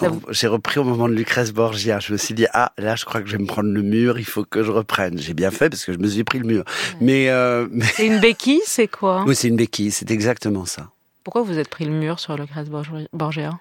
Vous- 0.08 0.22
J'ai 0.30 0.46
repris 0.46 0.80
au 0.80 0.84
moment 0.84 1.08
de 1.08 1.14
Lucrèce 1.14 1.52
Borgia. 1.52 1.98
Je 2.00 2.12
me 2.12 2.18
suis 2.18 2.34
dit, 2.34 2.46
ah, 2.52 2.72
là, 2.78 2.96
je 2.96 3.04
crois 3.04 3.20
que 3.20 3.26
je 3.28 3.32
vais 3.36 3.42
me 3.42 3.46
prendre 3.46 3.70
le 3.70 3.82
mur, 3.82 4.18
il 4.18 4.24
faut 4.24 4.44
que 4.44 4.62
je 4.62 4.70
reprenne. 4.70 5.18
J'ai 5.18 5.34
bien 5.34 5.50
fait 5.50 5.68
parce 5.70 5.84
que 5.84 5.92
je 5.92 5.98
me 5.98 6.08
suis 6.08 6.24
pris 6.24 6.38
le 6.38 6.46
mur. 6.46 6.64
Mais, 7.00 7.28
euh, 7.28 7.66
mais- 7.72 7.84
C'est 7.84 8.06
une 8.06 8.20
béquille, 8.20 8.62
c'est 8.64 8.88
quoi? 8.88 9.24
Oui, 9.26 9.34
c'est 9.36 9.48
une 9.48 9.56
béquille, 9.56 9.90
c'est 9.90 10.10
exactement 10.10 10.64
ça. 10.66 10.88
Pourquoi 11.22 11.42
vous 11.42 11.58
êtes 11.58 11.68
pris 11.68 11.84
le 11.84 11.90
mur 11.92 12.18
sur 12.18 12.34
Crest 12.48 12.70
Borgia? 13.12 13.52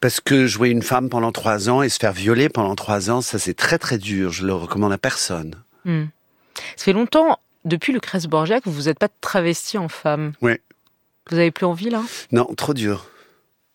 Parce 0.00 0.20
que 0.20 0.46
jouer 0.48 0.70
une 0.70 0.82
femme 0.82 1.08
pendant 1.08 1.30
trois 1.30 1.70
ans 1.70 1.80
et 1.80 1.88
se 1.88 1.98
faire 1.98 2.12
violer 2.12 2.48
pendant 2.48 2.74
trois 2.74 3.08
ans, 3.08 3.20
ça 3.20 3.38
c'est 3.38 3.54
très 3.54 3.78
très 3.78 3.98
dur. 3.98 4.32
Je 4.32 4.44
le 4.44 4.52
recommande 4.52 4.92
à 4.92 4.98
personne. 4.98 5.54
Hmm. 5.84 6.06
Ça 6.76 6.84
fait 6.86 6.92
longtemps, 6.92 7.38
depuis 7.64 7.98
Crest 8.00 8.26
Borgia, 8.26 8.60
que 8.60 8.68
vous 8.68 8.74
vous 8.74 8.88
êtes 8.88 8.98
pas 8.98 9.08
travesti 9.20 9.78
en 9.78 9.88
femme. 9.88 10.32
Ouais. 10.42 10.60
Vous 11.30 11.36
avez 11.38 11.52
plus 11.52 11.66
envie 11.66 11.88
là? 11.88 12.02
Non, 12.32 12.46
trop 12.56 12.74
dur. 12.74 13.06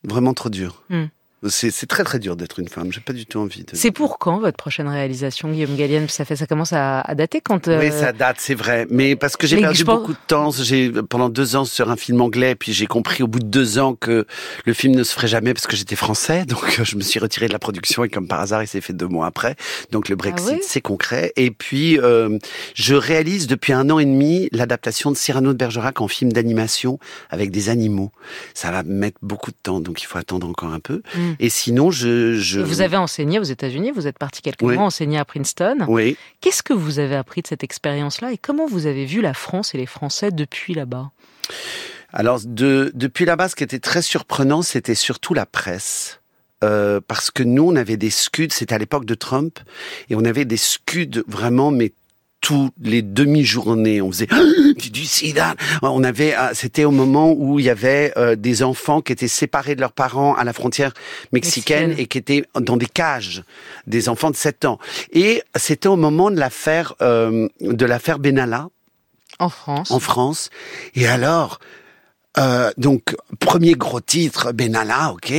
Vraiment 0.03 0.33
trop 0.33 0.49
dur. 0.49 0.83
Hmm. 0.89 1.05
C'est 1.47 1.85
très 1.87 2.03
très 2.03 2.19
dur 2.19 2.35
d'être 2.35 2.59
une 2.59 2.67
femme. 2.67 2.91
J'ai 2.91 2.99
pas 2.99 3.13
du 3.13 3.25
tout 3.25 3.39
envie 3.39 3.63
de. 3.63 3.69
C'est 3.73 3.91
pour 3.91 4.19
quand 4.19 4.39
votre 4.39 4.57
prochaine 4.57 4.87
réalisation, 4.89 5.49
Guillaume 5.51 5.75
Gallienne? 5.77 6.09
Ça 6.09 6.25
fait, 6.25 6.35
ça 6.35 6.45
commence 6.47 6.73
à, 6.73 6.99
à 7.01 7.15
dater 7.15 7.39
quand. 7.39 7.67
euh, 7.69 7.79
Oui, 7.79 7.91
ça 7.91 8.11
date, 8.11 8.37
c'est 8.39 8.55
vrai. 8.55 8.85
Mais 8.89 9.15
parce 9.15 9.37
que 9.37 9.47
j'ai 9.47 9.57
perdu 9.57 9.85
pense- 9.85 9.99
beaucoup 9.99 10.11
de 10.13 10.17
temps. 10.27 10.51
J'ai 10.51 10.91
pendant 10.91 11.29
deux 11.29 11.55
ans 11.55 11.63
sur 11.65 11.89
un 11.89 11.95
film 11.95 12.19
anglais, 12.21 12.55
puis 12.55 12.73
j'ai 12.73 12.87
compris 12.87 13.23
au 13.23 13.27
bout 13.27 13.39
de 13.39 13.45
deux 13.47 13.79
ans 13.79 13.95
que 13.95 14.25
le 14.65 14.73
film 14.73 14.95
ne 14.95 15.03
se 15.03 15.13
ferait 15.13 15.27
jamais 15.29 15.53
parce 15.53 15.65
que 15.67 15.77
j'étais 15.77 15.95
français. 15.95 16.43
Donc 16.47 16.81
je 16.83 16.95
me 16.97 17.01
suis 17.01 17.19
retiré 17.19 17.47
de 17.47 17.53
la 17.53 17.59
production 17.59 18.03
et 18.03 18.09
comme 18.09 18.27
par 18.27 18.41
hasard, 18.41 18.61
il 18.63 18.67
s'est 18.67 18.81
fait 18.81 18.93
deux 18.93 19.07
mois 19.07 19.25
après. 19.27 19.55
Donc 19.91 20.09
le 20.09 20.15
Brexit, 20.17 20.57
Ah 20.61 20.65
c'est 20.67 20.81
concret. 20.81 21.31
Et 21.37 21.51
puis 21.51 21.99
euh, 21.99 22.37
je 22.73 22.95
réalise 22.95 23.47
depuis 23.47 23.71
un 23.73 23.89
an 23.89 23.99
et 23.99 24.05
demi 24.05 24.49
l'adaptation 24.51 25.09
de 25.11 25.15
Cyrano 25.15 25.53
de 25.53 25.57
Bergerac 25.57 26.01
en 26.01 26.07
film 26.09 26.33
d'animation 26.33 26.99
avec 27.29 27.51
des 27.51 27.69
animaux. 27.69 28.11
Ça 28.53 28.71
va 28.71 28.83
mettre 28.83 29.17
beaucoup 29.21 29.51
de 29.51 29.57
temps, 29.63 29.79
donc 29.79 30.01
il 30.01 30.05
faut 30.05 30.17
attendre 30.17 30.47
encore 30.47 30.73
un 30.73 30.79
peu. 30.79 31.01
Mm. 31.15 31.28
Et 31.39 31.49
sinon, 31.49 31.91
je, 31.91 32.33
je... 32.35 32.59
Vous 32.59 32.81
avez 32.81 32.97
enseigné 32.97 33.39
aux 33.39 33.43
États-Unis, 33.43 33.91
vous 33.91 34.07
êtes 34.07 34.17
parti 34.17 34.41
quelques 34.41 34.61
Oui. 34.61 34.75
mois 34.75 34.85
enseigner 34.85 35.17
à 35.17 35.25
Princeton. 35.25 35.77
oui. 35.87 36.17
Qu'est-ce 36.41 36.63
que 36.63 36.73
vous 36.73 36.99
avez 36.99 37.15
appris 37.15 37.41
de 37.41 37.47
cette 37.47 37.63
expérience-là 37.63 38.31
et 38.31 38.37
comment 38.37 38.65
vous 38.67 38.85
avez 38.85 39.05
vu 39.05 39.21
la 39.21 39.33
France 39.33 39.75
et 39.75 39.77
les 39.77 39.85
Français 39.85 40.31
depuis 40.31 40.73
là-bas? 40.73 41.11
Alors, 42.11 42.39
de, 42.43 42.91
depuis 42.95 43.25
là-bas, 43.25 43.49
ce 43.49 43.55
qui 43.55 43.63
était 43.63 43.79
très 43.79 44.01
surprenant, 44.01 44.61
c'était 44.61 44.95
surtout 44.95 45.33
la 45.33 45.45
presse. 45.45 46.21
Euh, 46.63 46.99
parce 47.07 47.31
que 47.31 47.43
nous, 47.43 47.63
on 47.63 47.75
avait 47.75 47.95
des 47.97 48.09
scuds, 48.09 48.49
c'était 48.51 48.75
à 48.75 48.77
l'époque 48.77 49.05
de 49.05 49.13
Trump, 49.15 49.59
et 50.09 50.15
on 50.15 50.25
avait 50.25 50.43
des 50.45 50.57
scuds 50.57 51.23
vraiment, 51.27 51.71
mais 51.71 51.93
tous 52.41 52.69
les 52.81 53.01
demi-journées, 53.01 54.01
on 54.01 54.11
faisait 54.11 54.27
du 54.91 55.05
sida. 55.05 55.55
On 55.81 56.03
avait, 56.03 56.35
euh, 56.35 56.49
c'était 56.53 56.85
au 56.85 56.91
moment 56.91 57.31
où 57.31 57.59
il 57.59 57.65
y 57.65 57.69
avait 57.69 58.13
euh, 58.17 58.35
des 58.35 58.63
enfants 58.63 59.01
qui 59.01 59.11
étaient 59.11 59.27
séparés 59.27 59.75
de 59.75 59.81
leurs 59.81 59.91
parents 59.91 60.35
à 60.35 60.43
la 60.43 60.53
frontière 60.53 60.93
mexicaine, 61.31 61.89
Mexicaine. 61.89 62.03
et 62.03 62.07
qui 62.07 62.17
étaient 62.17 62.43
dans 62.59 62.77
des 62.77 62.85
cages, 62.85 63.43
des 63.87 64.09
enfants 64.09 64.31
de 64.31 64.35
7 64.35 64.65
ans. 64.65 64.79
Et 65.11 65.43
c'était 65.55 65.89
au 65.89 65.97
moment 65.97 66.31
de 66.31 66.39
l'affaire 66.39 66.95
euh, 67.01 67.47
de 67.61 67.85
l'affaire 67.85 68.19
Benalla 68.19 68.69
En 69.39 69.49
France 69.49 69.91
en 69.91 69.99
France. 69.99 70.49
Et 70.95 71.07
alors, 71.07 71.59
euh, 72.39 72.71
donc, 72.77 73.15
premier 73.39 73.73
gros 73.73 73.99
titre, 73.99 74.51
Benalla, 74.53 75.11
ok. 75.11 75.33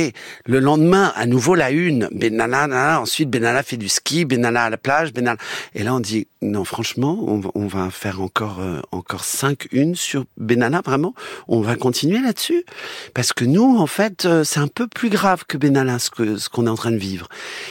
Le 0.45 0.59
lendemain, 0.59 1.11
à 1.15 1.25
nouveau 1.25 1.55
la 1.55 1.71
une, 1.71 2.07
Benalla, 2.11 2.67
nanana. 2.67 3.01
ensuite 3.01 3.29
Benalla 3.29 3.63
fait 3.63 3.77
du 3.77 3.89
ski, 3.89 4.25
Benalla 4.25 4.65
à 4.65 4.69
la 4.69 4.77
plage, 4.77 5.11
Benalla. 5.11 5.37
Et 5.73 5.83
là, 5.83 5.95
on 5.95 5.99
dit, 5.99 6.27
non, 6.41 6.63
franchement, 6.63 7.17
on 7.27 7.39
va, 7.39 7.51
on 7.55 7.67
va 7.67 7.89
faire 7.89 8.21
encore, 8.21 8.59
euh, 8.59 8.79
encore 8.91 9.23
cinq 9.23 9.67
unes 9.71 9.95
sur 9.95 10.25
Benalla, 10.37 10.81
vraiment. 10.85 11.15
On 11.47 11.61
va 11.61 11.75
continuer 11.75 12.21
là-dessus. 12.21 12.65
Parce 13.13 13.33
que 13.33 13.45
nous, 13.45 13.77
en 13.77 13.87
fait, 13.87 14.25
euh, 14.25 14.43
c'est 14.43 14.59
un 14.59 14.67
peu 14.67 14.87
plus 14.87 15.09
grave 15.09 15.45
que 15.47 15.57
Benalla, 15.57 15.97
ce 15.97 16.09
que, 16.11 16.37
ce 16.37 16.49
qu'on 16.49 16.67
est 16.67 16.69
en 16.69 16.75
train 16.75 16.91
de 16.91 16.97
vivre. 16.97 17.27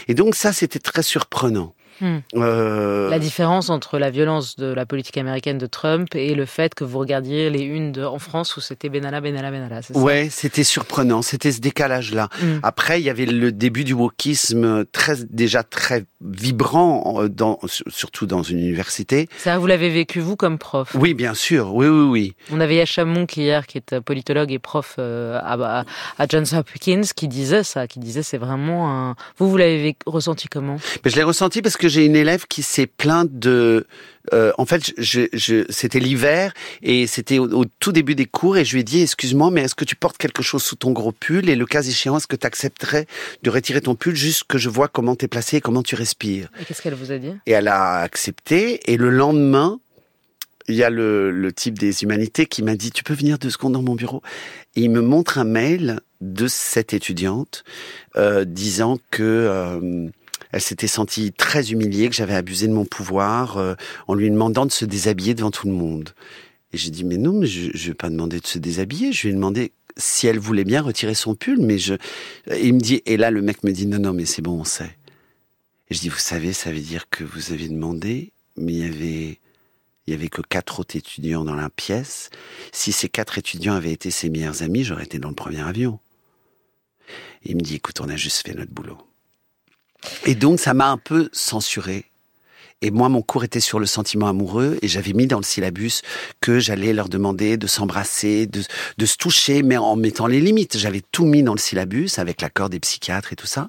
Et 0.08 0.14
donc, 0.14 0.34
ça, 0.34 0.52
c'était 0.52 0.80
très 0.80 1.02
surprenant. 1.02 1.74
Hmm. 2.00 2.18
Euh, 2.34 3.10
La 3.10 3.18
différence 3.18 3.68
entre 3.68 3.98
la 3.98 4.10
violence 4.10 4.56
de 4.56 4.72
la 4.72 4.86
politique 4.86 5.18
américaine 5.18 5.58
de 5.58 5.66
Trump 5.66 6.14
et 6.14 6.34
le 6.34 6.46
fait 6.46 6.74
que 6.74 6.84
vous 6.84 6.98
regardiez 6.98 7.50
les 7.50 7.62
unes 7.62 7.92
de, 7.92 8.04
en 8.04 8.18
France 8.18 8.56
où 8.56 8.60
c'était 8.60 8.88
Benalla, 8.88 9.20
Benalla, 9.20 9.50
Benalla, 9.50 9.82
ça? 9.82 9.98
Ouais, 9.98 10.28
c'était 10.30 10.64
surprenant, 10.64 11.20
c'était 11.20 11.52
ce 11.52 11.60
décalage-là. 11.60 12.28
Mm. 12.40 12.46
Après, 12.62 13.00
il 13.00 13.04
y 13.04 13.10
avait 13.10 13.26
le 13.26 13.52
début 13.52 13.84
du 13.84 13.92
wokisme 13.92 14.84
très, 14.86 15.16
déjà 15.28 15.62
très 15.62 16.04
vibrant, 16.22 17.24
dans, 17.28 17.58
surtout 17.88 18.26
dans 18.26 18.42
une 18.42 18.58
université. 18.58 19.28
Ça, 19.36 19.58
vous 19.58 19.66
l'avez 19.66 19.90
vécu 19.90 20.20
vous 20.20 20.36
comme 20.36 20.58
prof? 20.58 20.96
Oui, 20.98 21.12
bien 21.12 21.34
sûr, 21.34 21.74
oui, 21.74 21.86
oui, 21.86 22.08
oui. 22.08 22.34
On 22.50 22.60
avait 22.60 22.76
Yacham 22.76 23.08
Monk 23.08 23.36
hier, 23.36 23.66
qui 23.66 23.78
est 23.78 24.00
politologue 24.00 24.52
et 24.52 24.58
prof 24.58 24.96
euh, 24.98 25.38
à, 25.42 25.84
à 26.18 26.26
Johns 26.28 26.46
Hopkins, 26.54 27.02
qui 27.14 27.28
disait 27.28 27.64
ça, 27.64 27.86
qui 27.86 27.98
disait 27.98 28.22
c'est 28.22 28.38
vraiment 28.38 28.90
un. 28.90 29.16
Vous, 29.36 29.50
vous 29.50 29.56
l'avez 29.58 29.96
ressenti 30.06 30.48
comment? 30.48 30.76
Mais 31.04 31.10
je 31.10 31.16
l'ai 31.16 31.22
ressenti 31.22 31.60
parce 31.60 31.76
que 31.76 31.89
j'ai 31.90 32.06
une 32.06 32.16
élève 32.16 32.46
qui 32.48 32.62
s'est 32.62 32.86
plainte 32.86 33.38
de. 33.38 33.86
euh, 34.32 34.52
en 34.56 34.64
fait, 34.64 34.92
je, 34.96 35.22
je, 35.32 35.64
c'était 35.68 36.00
l'hiver 36.00 36.54
et 36.82 37.06
c'était 37.06 37.38
au, 37.38 37.48
au 37.52 37.64
tout 37.80 37.92
début 37.92 38.14
des 38.14 38.26
cours 38.26 38.56
et 38.56 38.64
je 38.64 38.72
lui 38.74 38.80
ai 38.80 38.84
dit 38.84 39.02
excuse-moi, 39.02 39.50
mais 39.50 39.62
est-ce 39.62 39.74
que 39.74 39.84
tu 39.84 39.96
portes 39.96 40.16
quelque 40.16 40.42
chose 40.42 40.62
sous 40.62 40.76
ton 40.76 40.92
gros 40.92 41.12
pull 41.12 41.48
et 41.48 41.56
le 41.56 41.66
cas 41.66 41.82
échéant, 41.82 42.16
est-ce 42.16 42.26
que 42.26 42.36
tu 42.36 42.46
accepterais 42.46 43.06
de 43.42 43.50
retirer 43.50 43.80
ton 43.82 43.94
pull 43.94 44.14
juste 44.14 44.44
que 44.48 44.56
je 44.56 44.68
vois 44.70 44.88
comment 44.88 45.16
t'es 45.16 45.28
placé 45.28 45.58
et 45.58 45.60
comment 45.60 45.82
tu 45.82 45.94
respires? 45.96 46.48
Et 46.60 46.64
qu'est-ce 46.64 46.80
qu'elle 46.80 46.94
vous 46.94 47.12
a 47.12 47.18
dit? 47.18 47.32
Et 47.46 47.52
elle 47.52 47.68
a 47.68 47.98
accepté. 48.00 48.80
Et 48.90 48.96
le 48.96 49.10
lendemain, 49.10 49.80
il 50.68 50.76
y 50.76 50.84
a 50.84 50.90
le, 50.90 51.30
le 51.32 51.52
type 51.52 51.78
des 51.78 52.02
humanités 52.04 52.46
qui 52.46 52.62
m'a 52.62 52.76
dit, 52.76 52.92
tu 52.92 53.02
peux 53.02 53.14
venir 53.14 53.38
deux 53.38 53.50
secondes 53.50 53.72
dans 53.72 53.82
mon 53.82 53.96
bureau? 53.96 54.22
Et 54.76 54.82
il 54.82 54.90
me 54.90 55.00
montre 55.00 55.38
un 55.38 55.44
mail 55.44 56.00
de 56.20 56.46
cette 56.46 56.92
étudiante 56.92 57.64
euh, 58.16 58.44
disant 58.44 58.98
que 59.10 59.22
euh, 59.22 60.06
elle 60.52 60.60
s'était 60.60 60.86
sentie 60.86 61.32
très 61.32 61.70
humiliée, 61.70 62.08
que 62.08 62.14
j'avais 62.14 62.34
abusé 62.34 62.66
de 62.66 62.72
mon 62.72 62.84
pouvoir 62.84 63.56
euh, 63.56 63.74
en 64.08 64.14
lui 64.14 64.30
demandant 64.30 64.66
de 64.66 64.72
se 64.72 64.84
déshabiller 64.84 65.34
devant 65.34 65.50
tout 65.50 65.66
le 65.66 65.72
monde. 65.72 66.14
Et 66.72 66.76
j'ai 66.78 66.90
dit, 66.90 67.04
mais 67.04 67.16
non, 67.16 67.32
mais 67.32 67.46
je 67.46 67.66
ne 67.66 67.88
vais 67.88 67.94
pas 67.94 68.10
demander 68.10 68.40
de 68.40 68.46
se 68.46 68.58
déshabiller. 68.58 69.12
Je 69.12 69.22
lui 69.22 69.30
ai 69.30 69.34
demandé 69.34 69.72
si 69.96 70.26
elle 70.26 70.38
voulait 70.38 70.64
bien 70.64 70.82
retirer 70.82 71.14
son 71.14 71.34
pull. 71.34 71.60
Mais 71.60 71.78
je... 71.78 71.94
Et 72.50 72.66
il 72.66 72.74
me 72.74 72.80
dit, 72.80 73.02
et 73.06 73.16
là, 73.16 73.30
le 73.30 73.42
mec 73.42 73.64
me 73.64 73.72
dit, 73.72 73.86
non, 73.86 73.98
non, 73.98 74.12
mais 74.12 74.24
c'est 74.24 74.42
bon, 74.42 74.60
on 74.60 74.64
sait. 74.64 74.96
Et 75.88 75.94
je 75.94 76.00
dis, 76.00 76.08
vous 76.08 76.18
savez, 76.18 76.52
ça 76.52 76.70
veut 76.70 76.80
dire 76.80 77.08
que 77.10 77.24
vous 77.24 77.52
avez 77.52 77.68
demandé, 77.68 78.32
mais 78.56 78.72
il 78.72 78.78
y 78.78 78.84
avait, 78.84 79.38
il 80.06 80.10
y 80.10 80.14
avait 80.14 80.28
que 80.28 80.42
quatre 80.42 80.80
autres 80.80 80.96
étudiants 80.96 81.44
dans 81.44 81.56
la 81.56 81.70
pièce. 81.70 82.30
Si 82.70 82.92
ces 82.92 83.08
quatre 83.08 83.38
étudiants 83.38 83.74
avaient 83.74 83.92
été 83.92 84.12
ses 84.12 84.30
meilleurs 84.30 84.62
amis, 84.62 84.84
j'aurais 84.84 85.04
été 85.04 85.18
dans 85.18 85.30
le 85.30 85.34
premier 85.34 85.62
avion. 85.62 85.98
Et 87.42 87.50
il 87.50 87.56
me 87.56 87.62
dit, 87.62 87.76
écoute, 87.76 88.00
on 88.00 88.08
a 88.08 88.16
juste 88.16 88.46
fait 88.46 88.54
notre 88.54 88.72
boulot. 88.72 88.98
Et 90.26 90.34
donc, 90.34 90.60
ça 90.60 90.74
m'a 90.74 90.88
un 90.88 90.98
peu 90.98 91.28
censuré. 91.32 92.06
Et 92.82 92.90
moi, 92.90 93.10
mon 93.10 93.20
cours 93.20 93.44
était 93.44 93.60
sur 93.60 93.78
le 93.78 93.84
sentiment 93.84 94.26
amoureux 94.26 94.78
et 94.80 94.88
j'avais 94.88 95.12
mis 95.12 95.26
dans 95.26 95.36
le 95.36 95.44
syllabus 95.44 96.00
que 96.40 96.58
j'allais 96.58 96.94
leur 96.94 97.10
demander 97.10 97.58
de 97.58 97.66
s'embrasser, 97.66 98.46
de, 98.46 98.62
de 98.96 99.06
se 99.06 99.16
toucher, 99.16 99.62
mais 99.62 99.76
en 99.76 99.96
mettant 99.96 100.26
les 100.26 100.40
limites. 100.40 100.78
J'avais 100.78 101.02
tout 101.12 101.26
mis 101.26 101.42
dans 101.42 101.52
le 101.52 101.58
syllabus 101.58 102.12
avec 102.16 102.40
l'accord 102.40 102.70
des 102.70 102.80
psychiatres 102.80 103.34
et 103.34 103.36
tout 103.36 103.46
ça. 103.46 103.68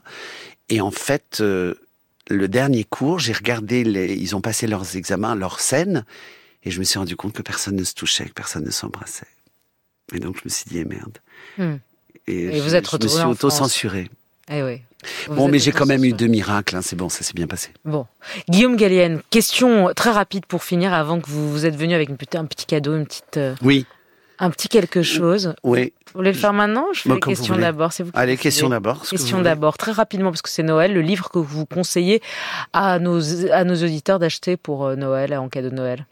Et 0.69 0.79
en 0.79 0.91
fait, 0.91 1.39
euh, 1.41 1.75
le 2.29 2.47
dernier 2.47 2.85
cours, 2.85 3.19
j'ai 3.19 3.33
regardé, 3.33 3.83
les, 3.83 4.13
ils 4.13 4.33
ont 4.33 4.41
passé 4.41 4.65
leurs 4.65 4.95
examens, 4.95 5.35
leurs 5.35 5.59
scènes, 5.59 6.05
et 6.63 6.71
je 6.71 6.79
me 6.79 6.85
suis 6.85 6.97
rendu 6.97 7.17
compte 7.17 7.33
que 7.33 7.41
personne 7.41 7.75
ne 7.75 7.83
se 7.83 7.93
touchait, 7.93 8.25
que 8.25 8.33
personne 8.33 8.63
ne 8.63 8.71
s'embrassait. 8.71 9.27
Et 10.13 10.19
donc, 10.19 10.37
je 10.37 10.43
me 10.45 10.49
suis 10.49 10.69
dit, 10.69 10.77
eh 10.77 10.85
merde. 10.85 11.17
Hmm. 11.57 11.75
Et, 12.27 12.43
Et 12.43 12.57
je, 12.57 12.61
vous 12.61 12.75
êtes 12.75 12.89
je 12.89 12.97
me 12.97 13.07
suis 13.09 13.19
en 13.19 13.31
auto-censuré. 13.31 14.09
Eh 14.49 14.63
oui. 14.63 14.81
Vous 15.27 15.35
Bon, 15.35 15.47
mais 15.47 15.59
j'ai 15.59 15.71
quand 15.71 15.85
même 15.85 16.03
eu 16.03 16.13
deux 16.13 16.27
miracles, 16.27 16.75
hein, 16.75 16.81
c'est 16.81 16.95
bon, 16.95 17.09
ça 17.09 17.23
s'est 17.23 17.33
bien 17.33 17.47
passé. 17.47 17.69
Bon. 17.85 18.05
Guillaume 18.49 18.75
Gallienne, 18.75 19.21
question 19.29 19.91
très 19.95 20.11
rapide 20.11 20.45
pour 20.45 20.63
finir 20.63 20.93
avant 20.93 21.19
que 21.19 21.27
vous, 21.29 21.51
vous 21.51 21.65
êtes 21.65 21.75
venu 21.75 21.93
avec 21.95 22.09
une, 22.09 22.17
petite- 22.17 22.35
un 22.35 22.45
petit 22.45 22.65
cadeau, 22.65 22.95
une 22.95 23.05
petite, 23.05 23.37
euh, 23.37 23.55
Oui, 23.61 23.85
un 24.39 24.49
petit 24.49 24.67
quelque 24.69 25.01
chose. 25.01 25.53
oui. 25.63 25.93
Vous 26.13 26.17
voulez 26.19 26.33
le 26.33 26.37
faire 26.37 26.51
maintenant 26.51 26.87
Je 26.93 27.03
fais 27.03 27.09
Bah, 27.09 27.15
les 27.15 27.21
questions 27.21 27.55
d'abord. 27.55 27.93
c'est 27.93 28.03
vous 28.03 28.11
Allez, 28.15 28.33
décidez. 28.33 28.43
question 28.43 28.67
d'abord. 28.67 28.97
ce 28.97 29.11
que 29.11 29.15
vous 29.15 29.21
Question 29.21 29.37
voulez. 29.37 29.49
d'abord, 29.49 29.77
très 29.77 29.93
rapidement, 29.93 30.29
parce 30.29 30.41
que 30.41 30.49
c'est 30.49 30.61
Noël, 30.61 30.93
le 30.93 30.99
livre 30.99 31.29
que 31.29 31.39
vous 31.39 31.65
conseillez 31.65 32.21
à 32.73 32.99
nos, 32.99 33.21
à 33.51 33.63
nos 33.63 33.75
auditeurs 33.75 34.19
d'acheter 34.19 34.57
pour 34.57 34.85
euh, 34.87 34.95
Noël, 34.97 35.33
en 35.37 35.47
cadeau 35.47 35.69
de 35.69 35.75
Noël. 35.75 36.05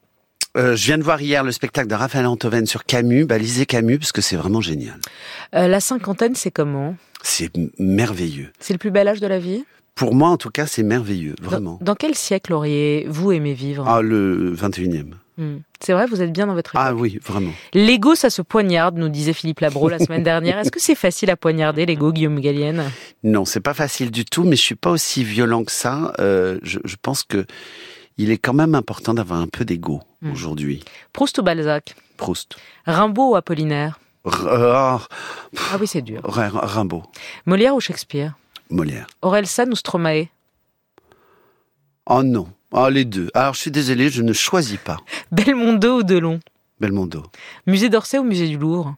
Euh, 0.57 0.75
je 0.75 0.85
viens 0.85 0.97
de 0.97 1.03
voir 1.03 1.21
hier 1.21 1.43
le 1.43 1.51
spectacle 1.51 1.87
de 1.87 1.95
Raphaël 1.95 2.25
Antoven 2.25 2.65
sur 2.65 2.85
Camus. 2.85 3.25
Bah, 3.25 3.37
lisez 3.37 3.65
Camus 3.65 3.99
parce 3.99 4.11
que 4.11 4.21
c'est 4.21 4.35
vraiment 4.35 4.61
génial. 4.61 4.99
Euh, 5.55 5.67
la 5.67 5.79
cinquantaine, 5.79 6.35
c'est 6.35 6.51
comment? 6.51 6.95
C'est 7.21 7.51
merveilleux. 7.77 8.49
C'est 8.59 8.73
le 8.73 8.79
plus 8.79 8.91
bel 8.91 9.07
âge 9.07 9.19
de 9.19 9.27
la 9.27 9.39
vie? 9.39 9.63
Pour 9.95 10.15
moi, 10.15 10.29
en 10.29 10.37
tout 10.37 10.49
cas, 10.49 10.65
c'est 10.65 10.81
merveilleux, 10.83 11.35
vraiment. 11.41 11.77
dans 11.81 11.93
quel 11.95 12.15
siècle 12.15 12.53
auriez-vous 12.53 13.33
aimé 13.33 13.53
vivre? 13.53 13.85
Ah, 13.87 14.01
le 14.01 14.55
21e. 14.55 15.11
Hmm. 15.37 15.57
C'est 15.81 15.91
vrai, 15.93 16.05
vous 16.05 16.21
êtes 16.21 16.31
bien 16.31 16.47
dans 16.47 16.53
votre 16.53 16.71
Ah 16.75 16.89
époque. 16.89 17.01
oui, 17.01 17.19
vraiment. 17.25 17.51
L'ego, 17.73 18.15
ça 18.15 18.29
se 18.29 18.41
poignarde, 18.41 18.97
nous 18.97 19.09
disait 19.09 19.33
Philippe 19.33 19.59
Labro 19.59 19.89
la 19.89 19.99
semaine 19.99 20.23
dernière. 20.23 20.57
Est-ce 20.57 20.71
que 20.71 20.79
c'est 20.81 20.95
facile 20.95 21.29
à 21.29 21.35
poignarder, 21.35 21.85
l'ego, 21.85 22.11
Guillaume 22.13 22.39
Gallienne? 22.39 22.83
Non, 23.23 23.43
c'est 23.45 23.59
pas 23.59 23.73
facile 23.73 24.09
du 24.09 24.23
tout, 24.25 24.43
mais 24.43 24.55
je 24.55 24.61
suis 24.61 24.75
pas 24.75 24.89
aussi 24.91 25.23
violent 25.23 25.63
que 25.65 25.71
ça. 25.71 26.13
Euh, 26.19 26.59
je, 26.63 26.79
je 26.85 26.95
pense 27.01 27.23
que 27.23 27.45
il 28.19 28.29
est 28.31 28.37
quand 28.37 28.53
même 28.53 28.75
important 28.75 29.13
d'avoir 29.15 29.39
un 29.41 29.47
peu 29.47 29.65
d'ego 29.65 30.01
Mm. 30.21 30.31
aujourd'hui. 30.33 30.83
Proust 31.13 31.37
ou 31.39 31.43
Balzac? 31.43 31.95
Proust. 32.17 32.57
Rimbaud 32.85 33.31
ou 33.31 33.35
Apollinaire? 33.35 33.97
R- 34.25 34.45
euh, 34.47 34.97
Ah 35.71 35.77
oui, 35.79 35.87
c'est 35.87 36.01
dur. 36.01 36.21
R- 36.23 36.51
Rimbaud. 36.53 37.03
Molière 37.45 37.73
ou 37.73 37.79
Shakespeare? 37.79 38.33
Molière. 38.69 39.07
Orelsan 39.21 39.71
ou 39.71 39.75
Stromae? 39.75 40.27
Oh 42.05 42.21
non. 42.23 42.49
Ah, 42.73 42.89
les 42.89 43.05
deux. 43.05 43.29
Alors, 43.33 43.53
je 43.53 43.61
suis 43.61 43.71
désolé, 43.71 44.09
je 44.09 44.21
ne 44.21 44.33
choisis 44.33 44.77
pas. 44.77 44.97
Belmondo 45.31 45.99
ou 45.99 46.03
Delon? 46.03 46.39
Belmondo. 46.81 47.23
Musée 47.65 47.87
d'Orsay 47.89 48.19
ou 48.19 48.23
Musée 48.23 48.47
du 48.49 48.57
Louvre? 48.57 48.95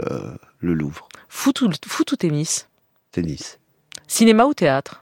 Euh, 0.00 0.34
le 0.60 0.72
Louvre. 0.74 1.06
Foot 1.28 1.60
ou, 1.60 1.70
foot 1.86 2.12
ou 2.12 2.16
tennis? 2.16 2.66
Tennis. 3.10 3.58
Cinéma 4.06 4.46
ou 4.46 4.54
théâtre? 4.54 5.01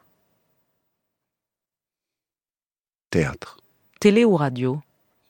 Théâtre. 3.10 3.58
Télé 3.98 4.24
ou 4.24 4.36
radio 4.36 4.80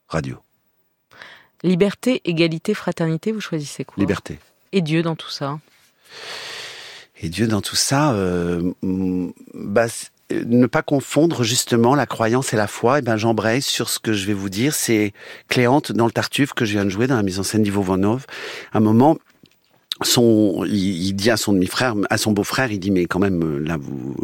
Radio. 0.09 0.37
Liberté, 1.63 2.21
égalité, 2.25 2.75
fraternité, 2.75 3.33
vous 3.33 3.41
choisissez 3.41 3.85
quoi 3.85 3.95
Liberté. 3.99 4.39
Et 4.73 4.83
Dieu 4.83 5.03
dans 5.03 5.17
tout 5.17 5.31
ça 5.31 5.59
Et 7.21 7.29
Dieu 7.29 7.47
dans 7.47 7.61
tout 7.61 7.77
ça, 7.77 8.13
euh, 8.13 8.73
mm, 8.83 9.31
bah, 9.55 9.87
euh, 10.33 10.45
ne 10.45 10.67
pas 10.67 10.83
confondre 10.83 11.43
justement 11.43 11.95
la 11.95 12.07
croyance 12.07 12.53
et 12.53 12.57
la 12.57 12.67
foi. 12.67 12.99
Et 12.99 13.03
ben 13.03 13.17
j'embraye 13.17 13.63
sur 13.63 13.89
ce 13.89 13.99
que 13.99 14.13
je 14.13 14.27
vais 14.27 14.35
vous 14.35 14.51
dire. 14.51 14.75
C'est 14.75 15.13
Cléante 15.49 15.93
dans 15.93 16.07
le 16.07 16.13
Tartuffe 16.13 16.53
que 16.53 16.65
je 16.65 16.73
viens 16.73 16.85
de 16.85 16.91
jouer 16.91 17.07
dans 17.07 17.17
la 17.17 17.23
mise 17.23 17.39
en 17.39 17.43
scène 17.43 17.63
d'Ivo 17.63 17.83
Vanov. 17.83 18.27
Un 18.73 18.81
moment, 18.81 19.19
son, 20.03 20.65
il, 20.67 21.07
il 21.07 21.13
dit 21.15 21.31
à 21.31 21.37
son 21.37 21.53
demi-frère, 21.53 21.95
à 22.09 22.19
son 22.19 22.33
beau-frère, 22.33 22.73
il 22.73 22.79
dit 22.79 22.91
mais 22.91 23.07
quand 23.07 23.19
même 23.19 23.59
là 23.65 23.77
vous, 23.77 24.15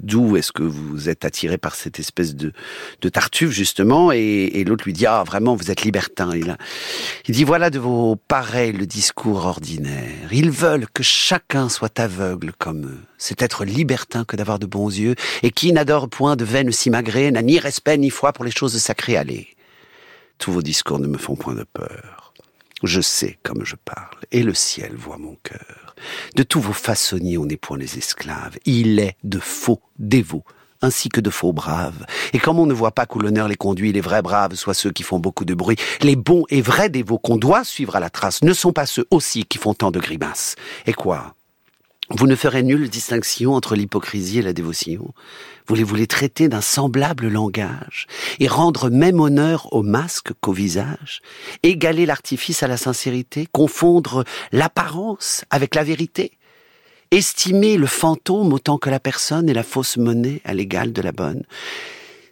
d'où 0.00 0.36
est-ce 0.36 0.52
que 0.52 0.62
vous 0.62 1.08
êtes 1.08 1.24
attiré 1.24 1.58
par 1.58 1.74
cette 1.74 1.98
espèce 1.98 2.34
de, 2.34 2.52
de 3.00 3.08
Tartuffe 3.08 3.50
justement? 3.50 4.12
Et, 4.12 4.50
et 4.54 4.64
l'autre 4.64 4.84
lui 4.84 4.92
dit 4.92 5.06
ah 5.06 5.24
vraiment 5.24 5.54
vous 5.54 5.70
êtes 5.70 5.82
libertin. 5.82 6.30
Il, 6.34 6.56
il 7.26 7.34
dit 7.34 7.44
voilà 7.44 7.70
de 7.70 7.78
vos 7.78 8.16
pareils 8.16 8.72
le 8.72 8.86
discours 8.86 9.46
ordinaire. 9.46 10.32
Ils 10.32 10.50
veulent 10.50 10.86
que 10.92 11.02
chacun 11.02 11.68
soit 11.68 11.98
aveugle 12.00 12.52
comme 12.58 12.86
eux. 12.86 13.00
C'est 13.16 13.42
être 13.42 13.64
libertin 13.64 14.24
que 14.24 14.36
d'avoir 14.36 14.58
de 14.58 14.66
bons 14.66 14.88
yeux. 14.88 15.14
Et 15.42 15.50
qui 15.50 15.72
n'adore 15.72 16.08
point 16.08 16.36
de 16.36 16.44
veines 16.44 16.72
simagrées 16.72 17.30
n'a 17.30 17.42
ni 17.42 17.58
respect 17.58 17.98
ni 17.98 18.10
foi 18.10 18.32
pour 18.32 18.44
les 18.44 18.50
choses 18.50 18.76
sacrées. 18.78 19.16
Allez, 19.16 19.48
tous 20.38 20.52
vos 20.52 20.62
discours 20.62 20.98
ne 20.98 21.06
me 21.06 21.18
font 21.18 21.36
point 21.36 21.54
de 21.54 21.64
peur. 21.64 22.17
Je 22.82 23.00
sais 23.00 23.38
comme 23.42 23.64
je 23.64 23.76
parle, 23.76 24.18
et 24.30 24.42
le 24.42 24.54
ciel 24.54 24.94
voit 24.94 25.18
mon 25.18 25.36
cœur. 25.42 25.94
De 26.36 26.42
tous 26.44 26.60
vos 26.60 26.72
façonniers, 26.72 27.38
on 27.38 27.46
n'est 27.46 27.56
point 27.56 27.78
les 27.78 27.98
esclaves. 27.98 28.56
Il 28.64 29.00
est 29.00 29.16
de 29.24 29.40
faux 29.40 29.80
dévots, 29.98 30.44
ainsi 30.80 31.08
que 31.08 31.20
de 31.20 31.30
faux 31.30 31.52
braves. 31.52 32.06
Et 32.32 32.38
comme 32.38 32.58
on 32.58 32.66
ne 32.66 32.72
voit 32.72 32.92
pas 32.92 33.06
qu'où 33.06 33.18
l'honneur 33.18 33.48
les 33.48 33.56
conduit, 33.56 33.92
les 33.92 34.00
vrais 34.00 34.22
braves 34.22 34.54
soient 34.54 34.74
ceux 34.74 34.92
qui 34.92 35.02
font 35.02 35.18
beaucoup 35.18 35.44
de 35.44 35.54
bruit, 35.54 35.76
les 36.02 36.16
bons 36.16 36.44
et 36.50 36.62
vrais 36.62 36.88
dévots 36.88 37.18
qu'on 37.18 37.36
doit 37.36 37.64
suivre 37.64 37.96
à 37.96 38.00
la 38.00 38.10
trace 38.10 38.42
ne 38.42 38.52
sont 38.52 38.72
pas 38.72 38.86
ceux 38.86 39.06
aussi 39.10 39.44
qui 39.44 39.58
font 39.58 39.74
tant 39.74 39.90
de 39.90 39.98
grimaces. 39.98 40.54
Et 40.86 40.92
quoi? 40.92 41.34
Vous 42.10 42.26
ne 42.26 42.34
ferez 42.34 42.62
nulle 42.62 42.88
distinction 42.88 43.52
entre 43.52 43.76
l'hypocrisie 43.76 44.38
et 44.38 44.42
la 44.42 44.54
dévotion. 44.54 45.12
Voulez-vous 45.66 45.94
les 45.94 46.06
traiter 46.06 46.48
d'un 46.48 46.62
semblable 46.62 47.28
langage 47.28 48.06
et 48.40 48.48
rendre 48.48 48.88
même 48.88 49.20
honneur 49.20 49.70
au 49.74 49.82
masque 49.82 50.32
qu'au 50.40 50.52
visage 50.52 51.20
Égaler 51.62 52.06
l'artifice 52.06 52.62
à 52.62 52.68
la 52.68 52.78
sincérité 52.78 53.46
Confondre 53.52 54.24
l'apparence 54.52 55.44
avec 55.50 55.74
la 55.74 55.84
vérité 55.84 56.32
Estimer 57.10 57.76
le 57.76 57.86
fantôme 57.86 58.52
autant 58.54 58.78
que 58.78 58.90
la 58.90 59.00
personne 59.00 59.48
et 59.48 59.54
la 59.54 59.62
fausse 59.62 59.98
monnaie 59.98 60.40
à 60.44 60.54
l'égal 60.54 60.94
de 60.94 61.02
la 61.02 61.12
bonne 61.12 61.42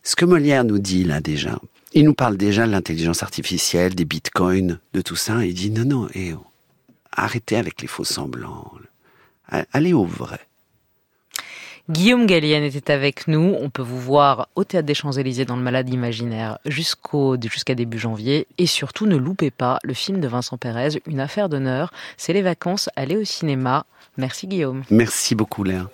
Ce 0.03 0.17
que 0.17 0.25
Molière 0.25 0.65
nous 0.65 0.79
dit 0.79 1.05
là 1.05 1.21
déjà, 1.21 1.59
il 1.93 2.05
nous 2.05 2.15
parle 2.15 2.39
déjà 2.39 2.67
de 2.67 2.73
l'intelligence 2.73 3.23
artificielle, 3.23 3.95
des 3.95 4.05
bitcoins, 4.05 4.79
de 4.93 5.01
tout 5.01 5.17
ça, 5.17 5.45
et 5.45 5.49
il 5.49 5.55
dit 5.55 5.71
non, 5.71 5.85
non, 5.85 6.09
eh 6.15 6.35
oh, 6.35 6.45
arrêtez 7.13 7.57
avec 7.57 7.81
les 7.81 7.89
faux 7.89 8.05
semblants. 8.05 8.71
Allez 9.49 9.93
au 9.93 10.05
vrai. 10.05 10.41
Guillaume 11.89 12.27
Gallienne 12.27 12.65
était 12.65 12.93
avec 12.93 13.29
nous. 13.29 13.55
On 13.61 13.71
peut 13.71 13.83
vous 13.83 14.01
voir 14.01 14.49
au 14.57 14.65
Théâtre 14.65 14.87
des 14.87 14.95
Champs-Élysées 14.95 15.45
dans 15.45 15.55
le 15.55 15.63
Malade 15.63 15.89
Imaginaire 15.89 16.59
jusqu'au, 16.67 17.37
jusqu'à 17.41 17.77
début 17.77 17.99
janvier. 17.99 18.49
Et 18.59 18.67
surtout, 18.67 19.07
ne 19.07 19.17
loupez 19.17 19.53
pas 19.53 19.79
le 19.85 19.95
film 19.95 20.21
de 20.21 20.27
Vincent 20.27 20.59
Pérez, 20.59 21.01
Une 21.07 21.21
affaire 21.21 21.49
d'honneur. 21.49 21.93
C'est 22.17 22.33
les 22.33 22.43
vacances, 22.43 22.91
allez 22.97 23.17
au 23.17 23.25
cinéma. 23.25 23.87
Merci 24.17 24.49
Guillaume. 24.49 24.83
Merci 24.91 25.37
beaucoup, 25.37 25.63
Léa. 25.63 25.89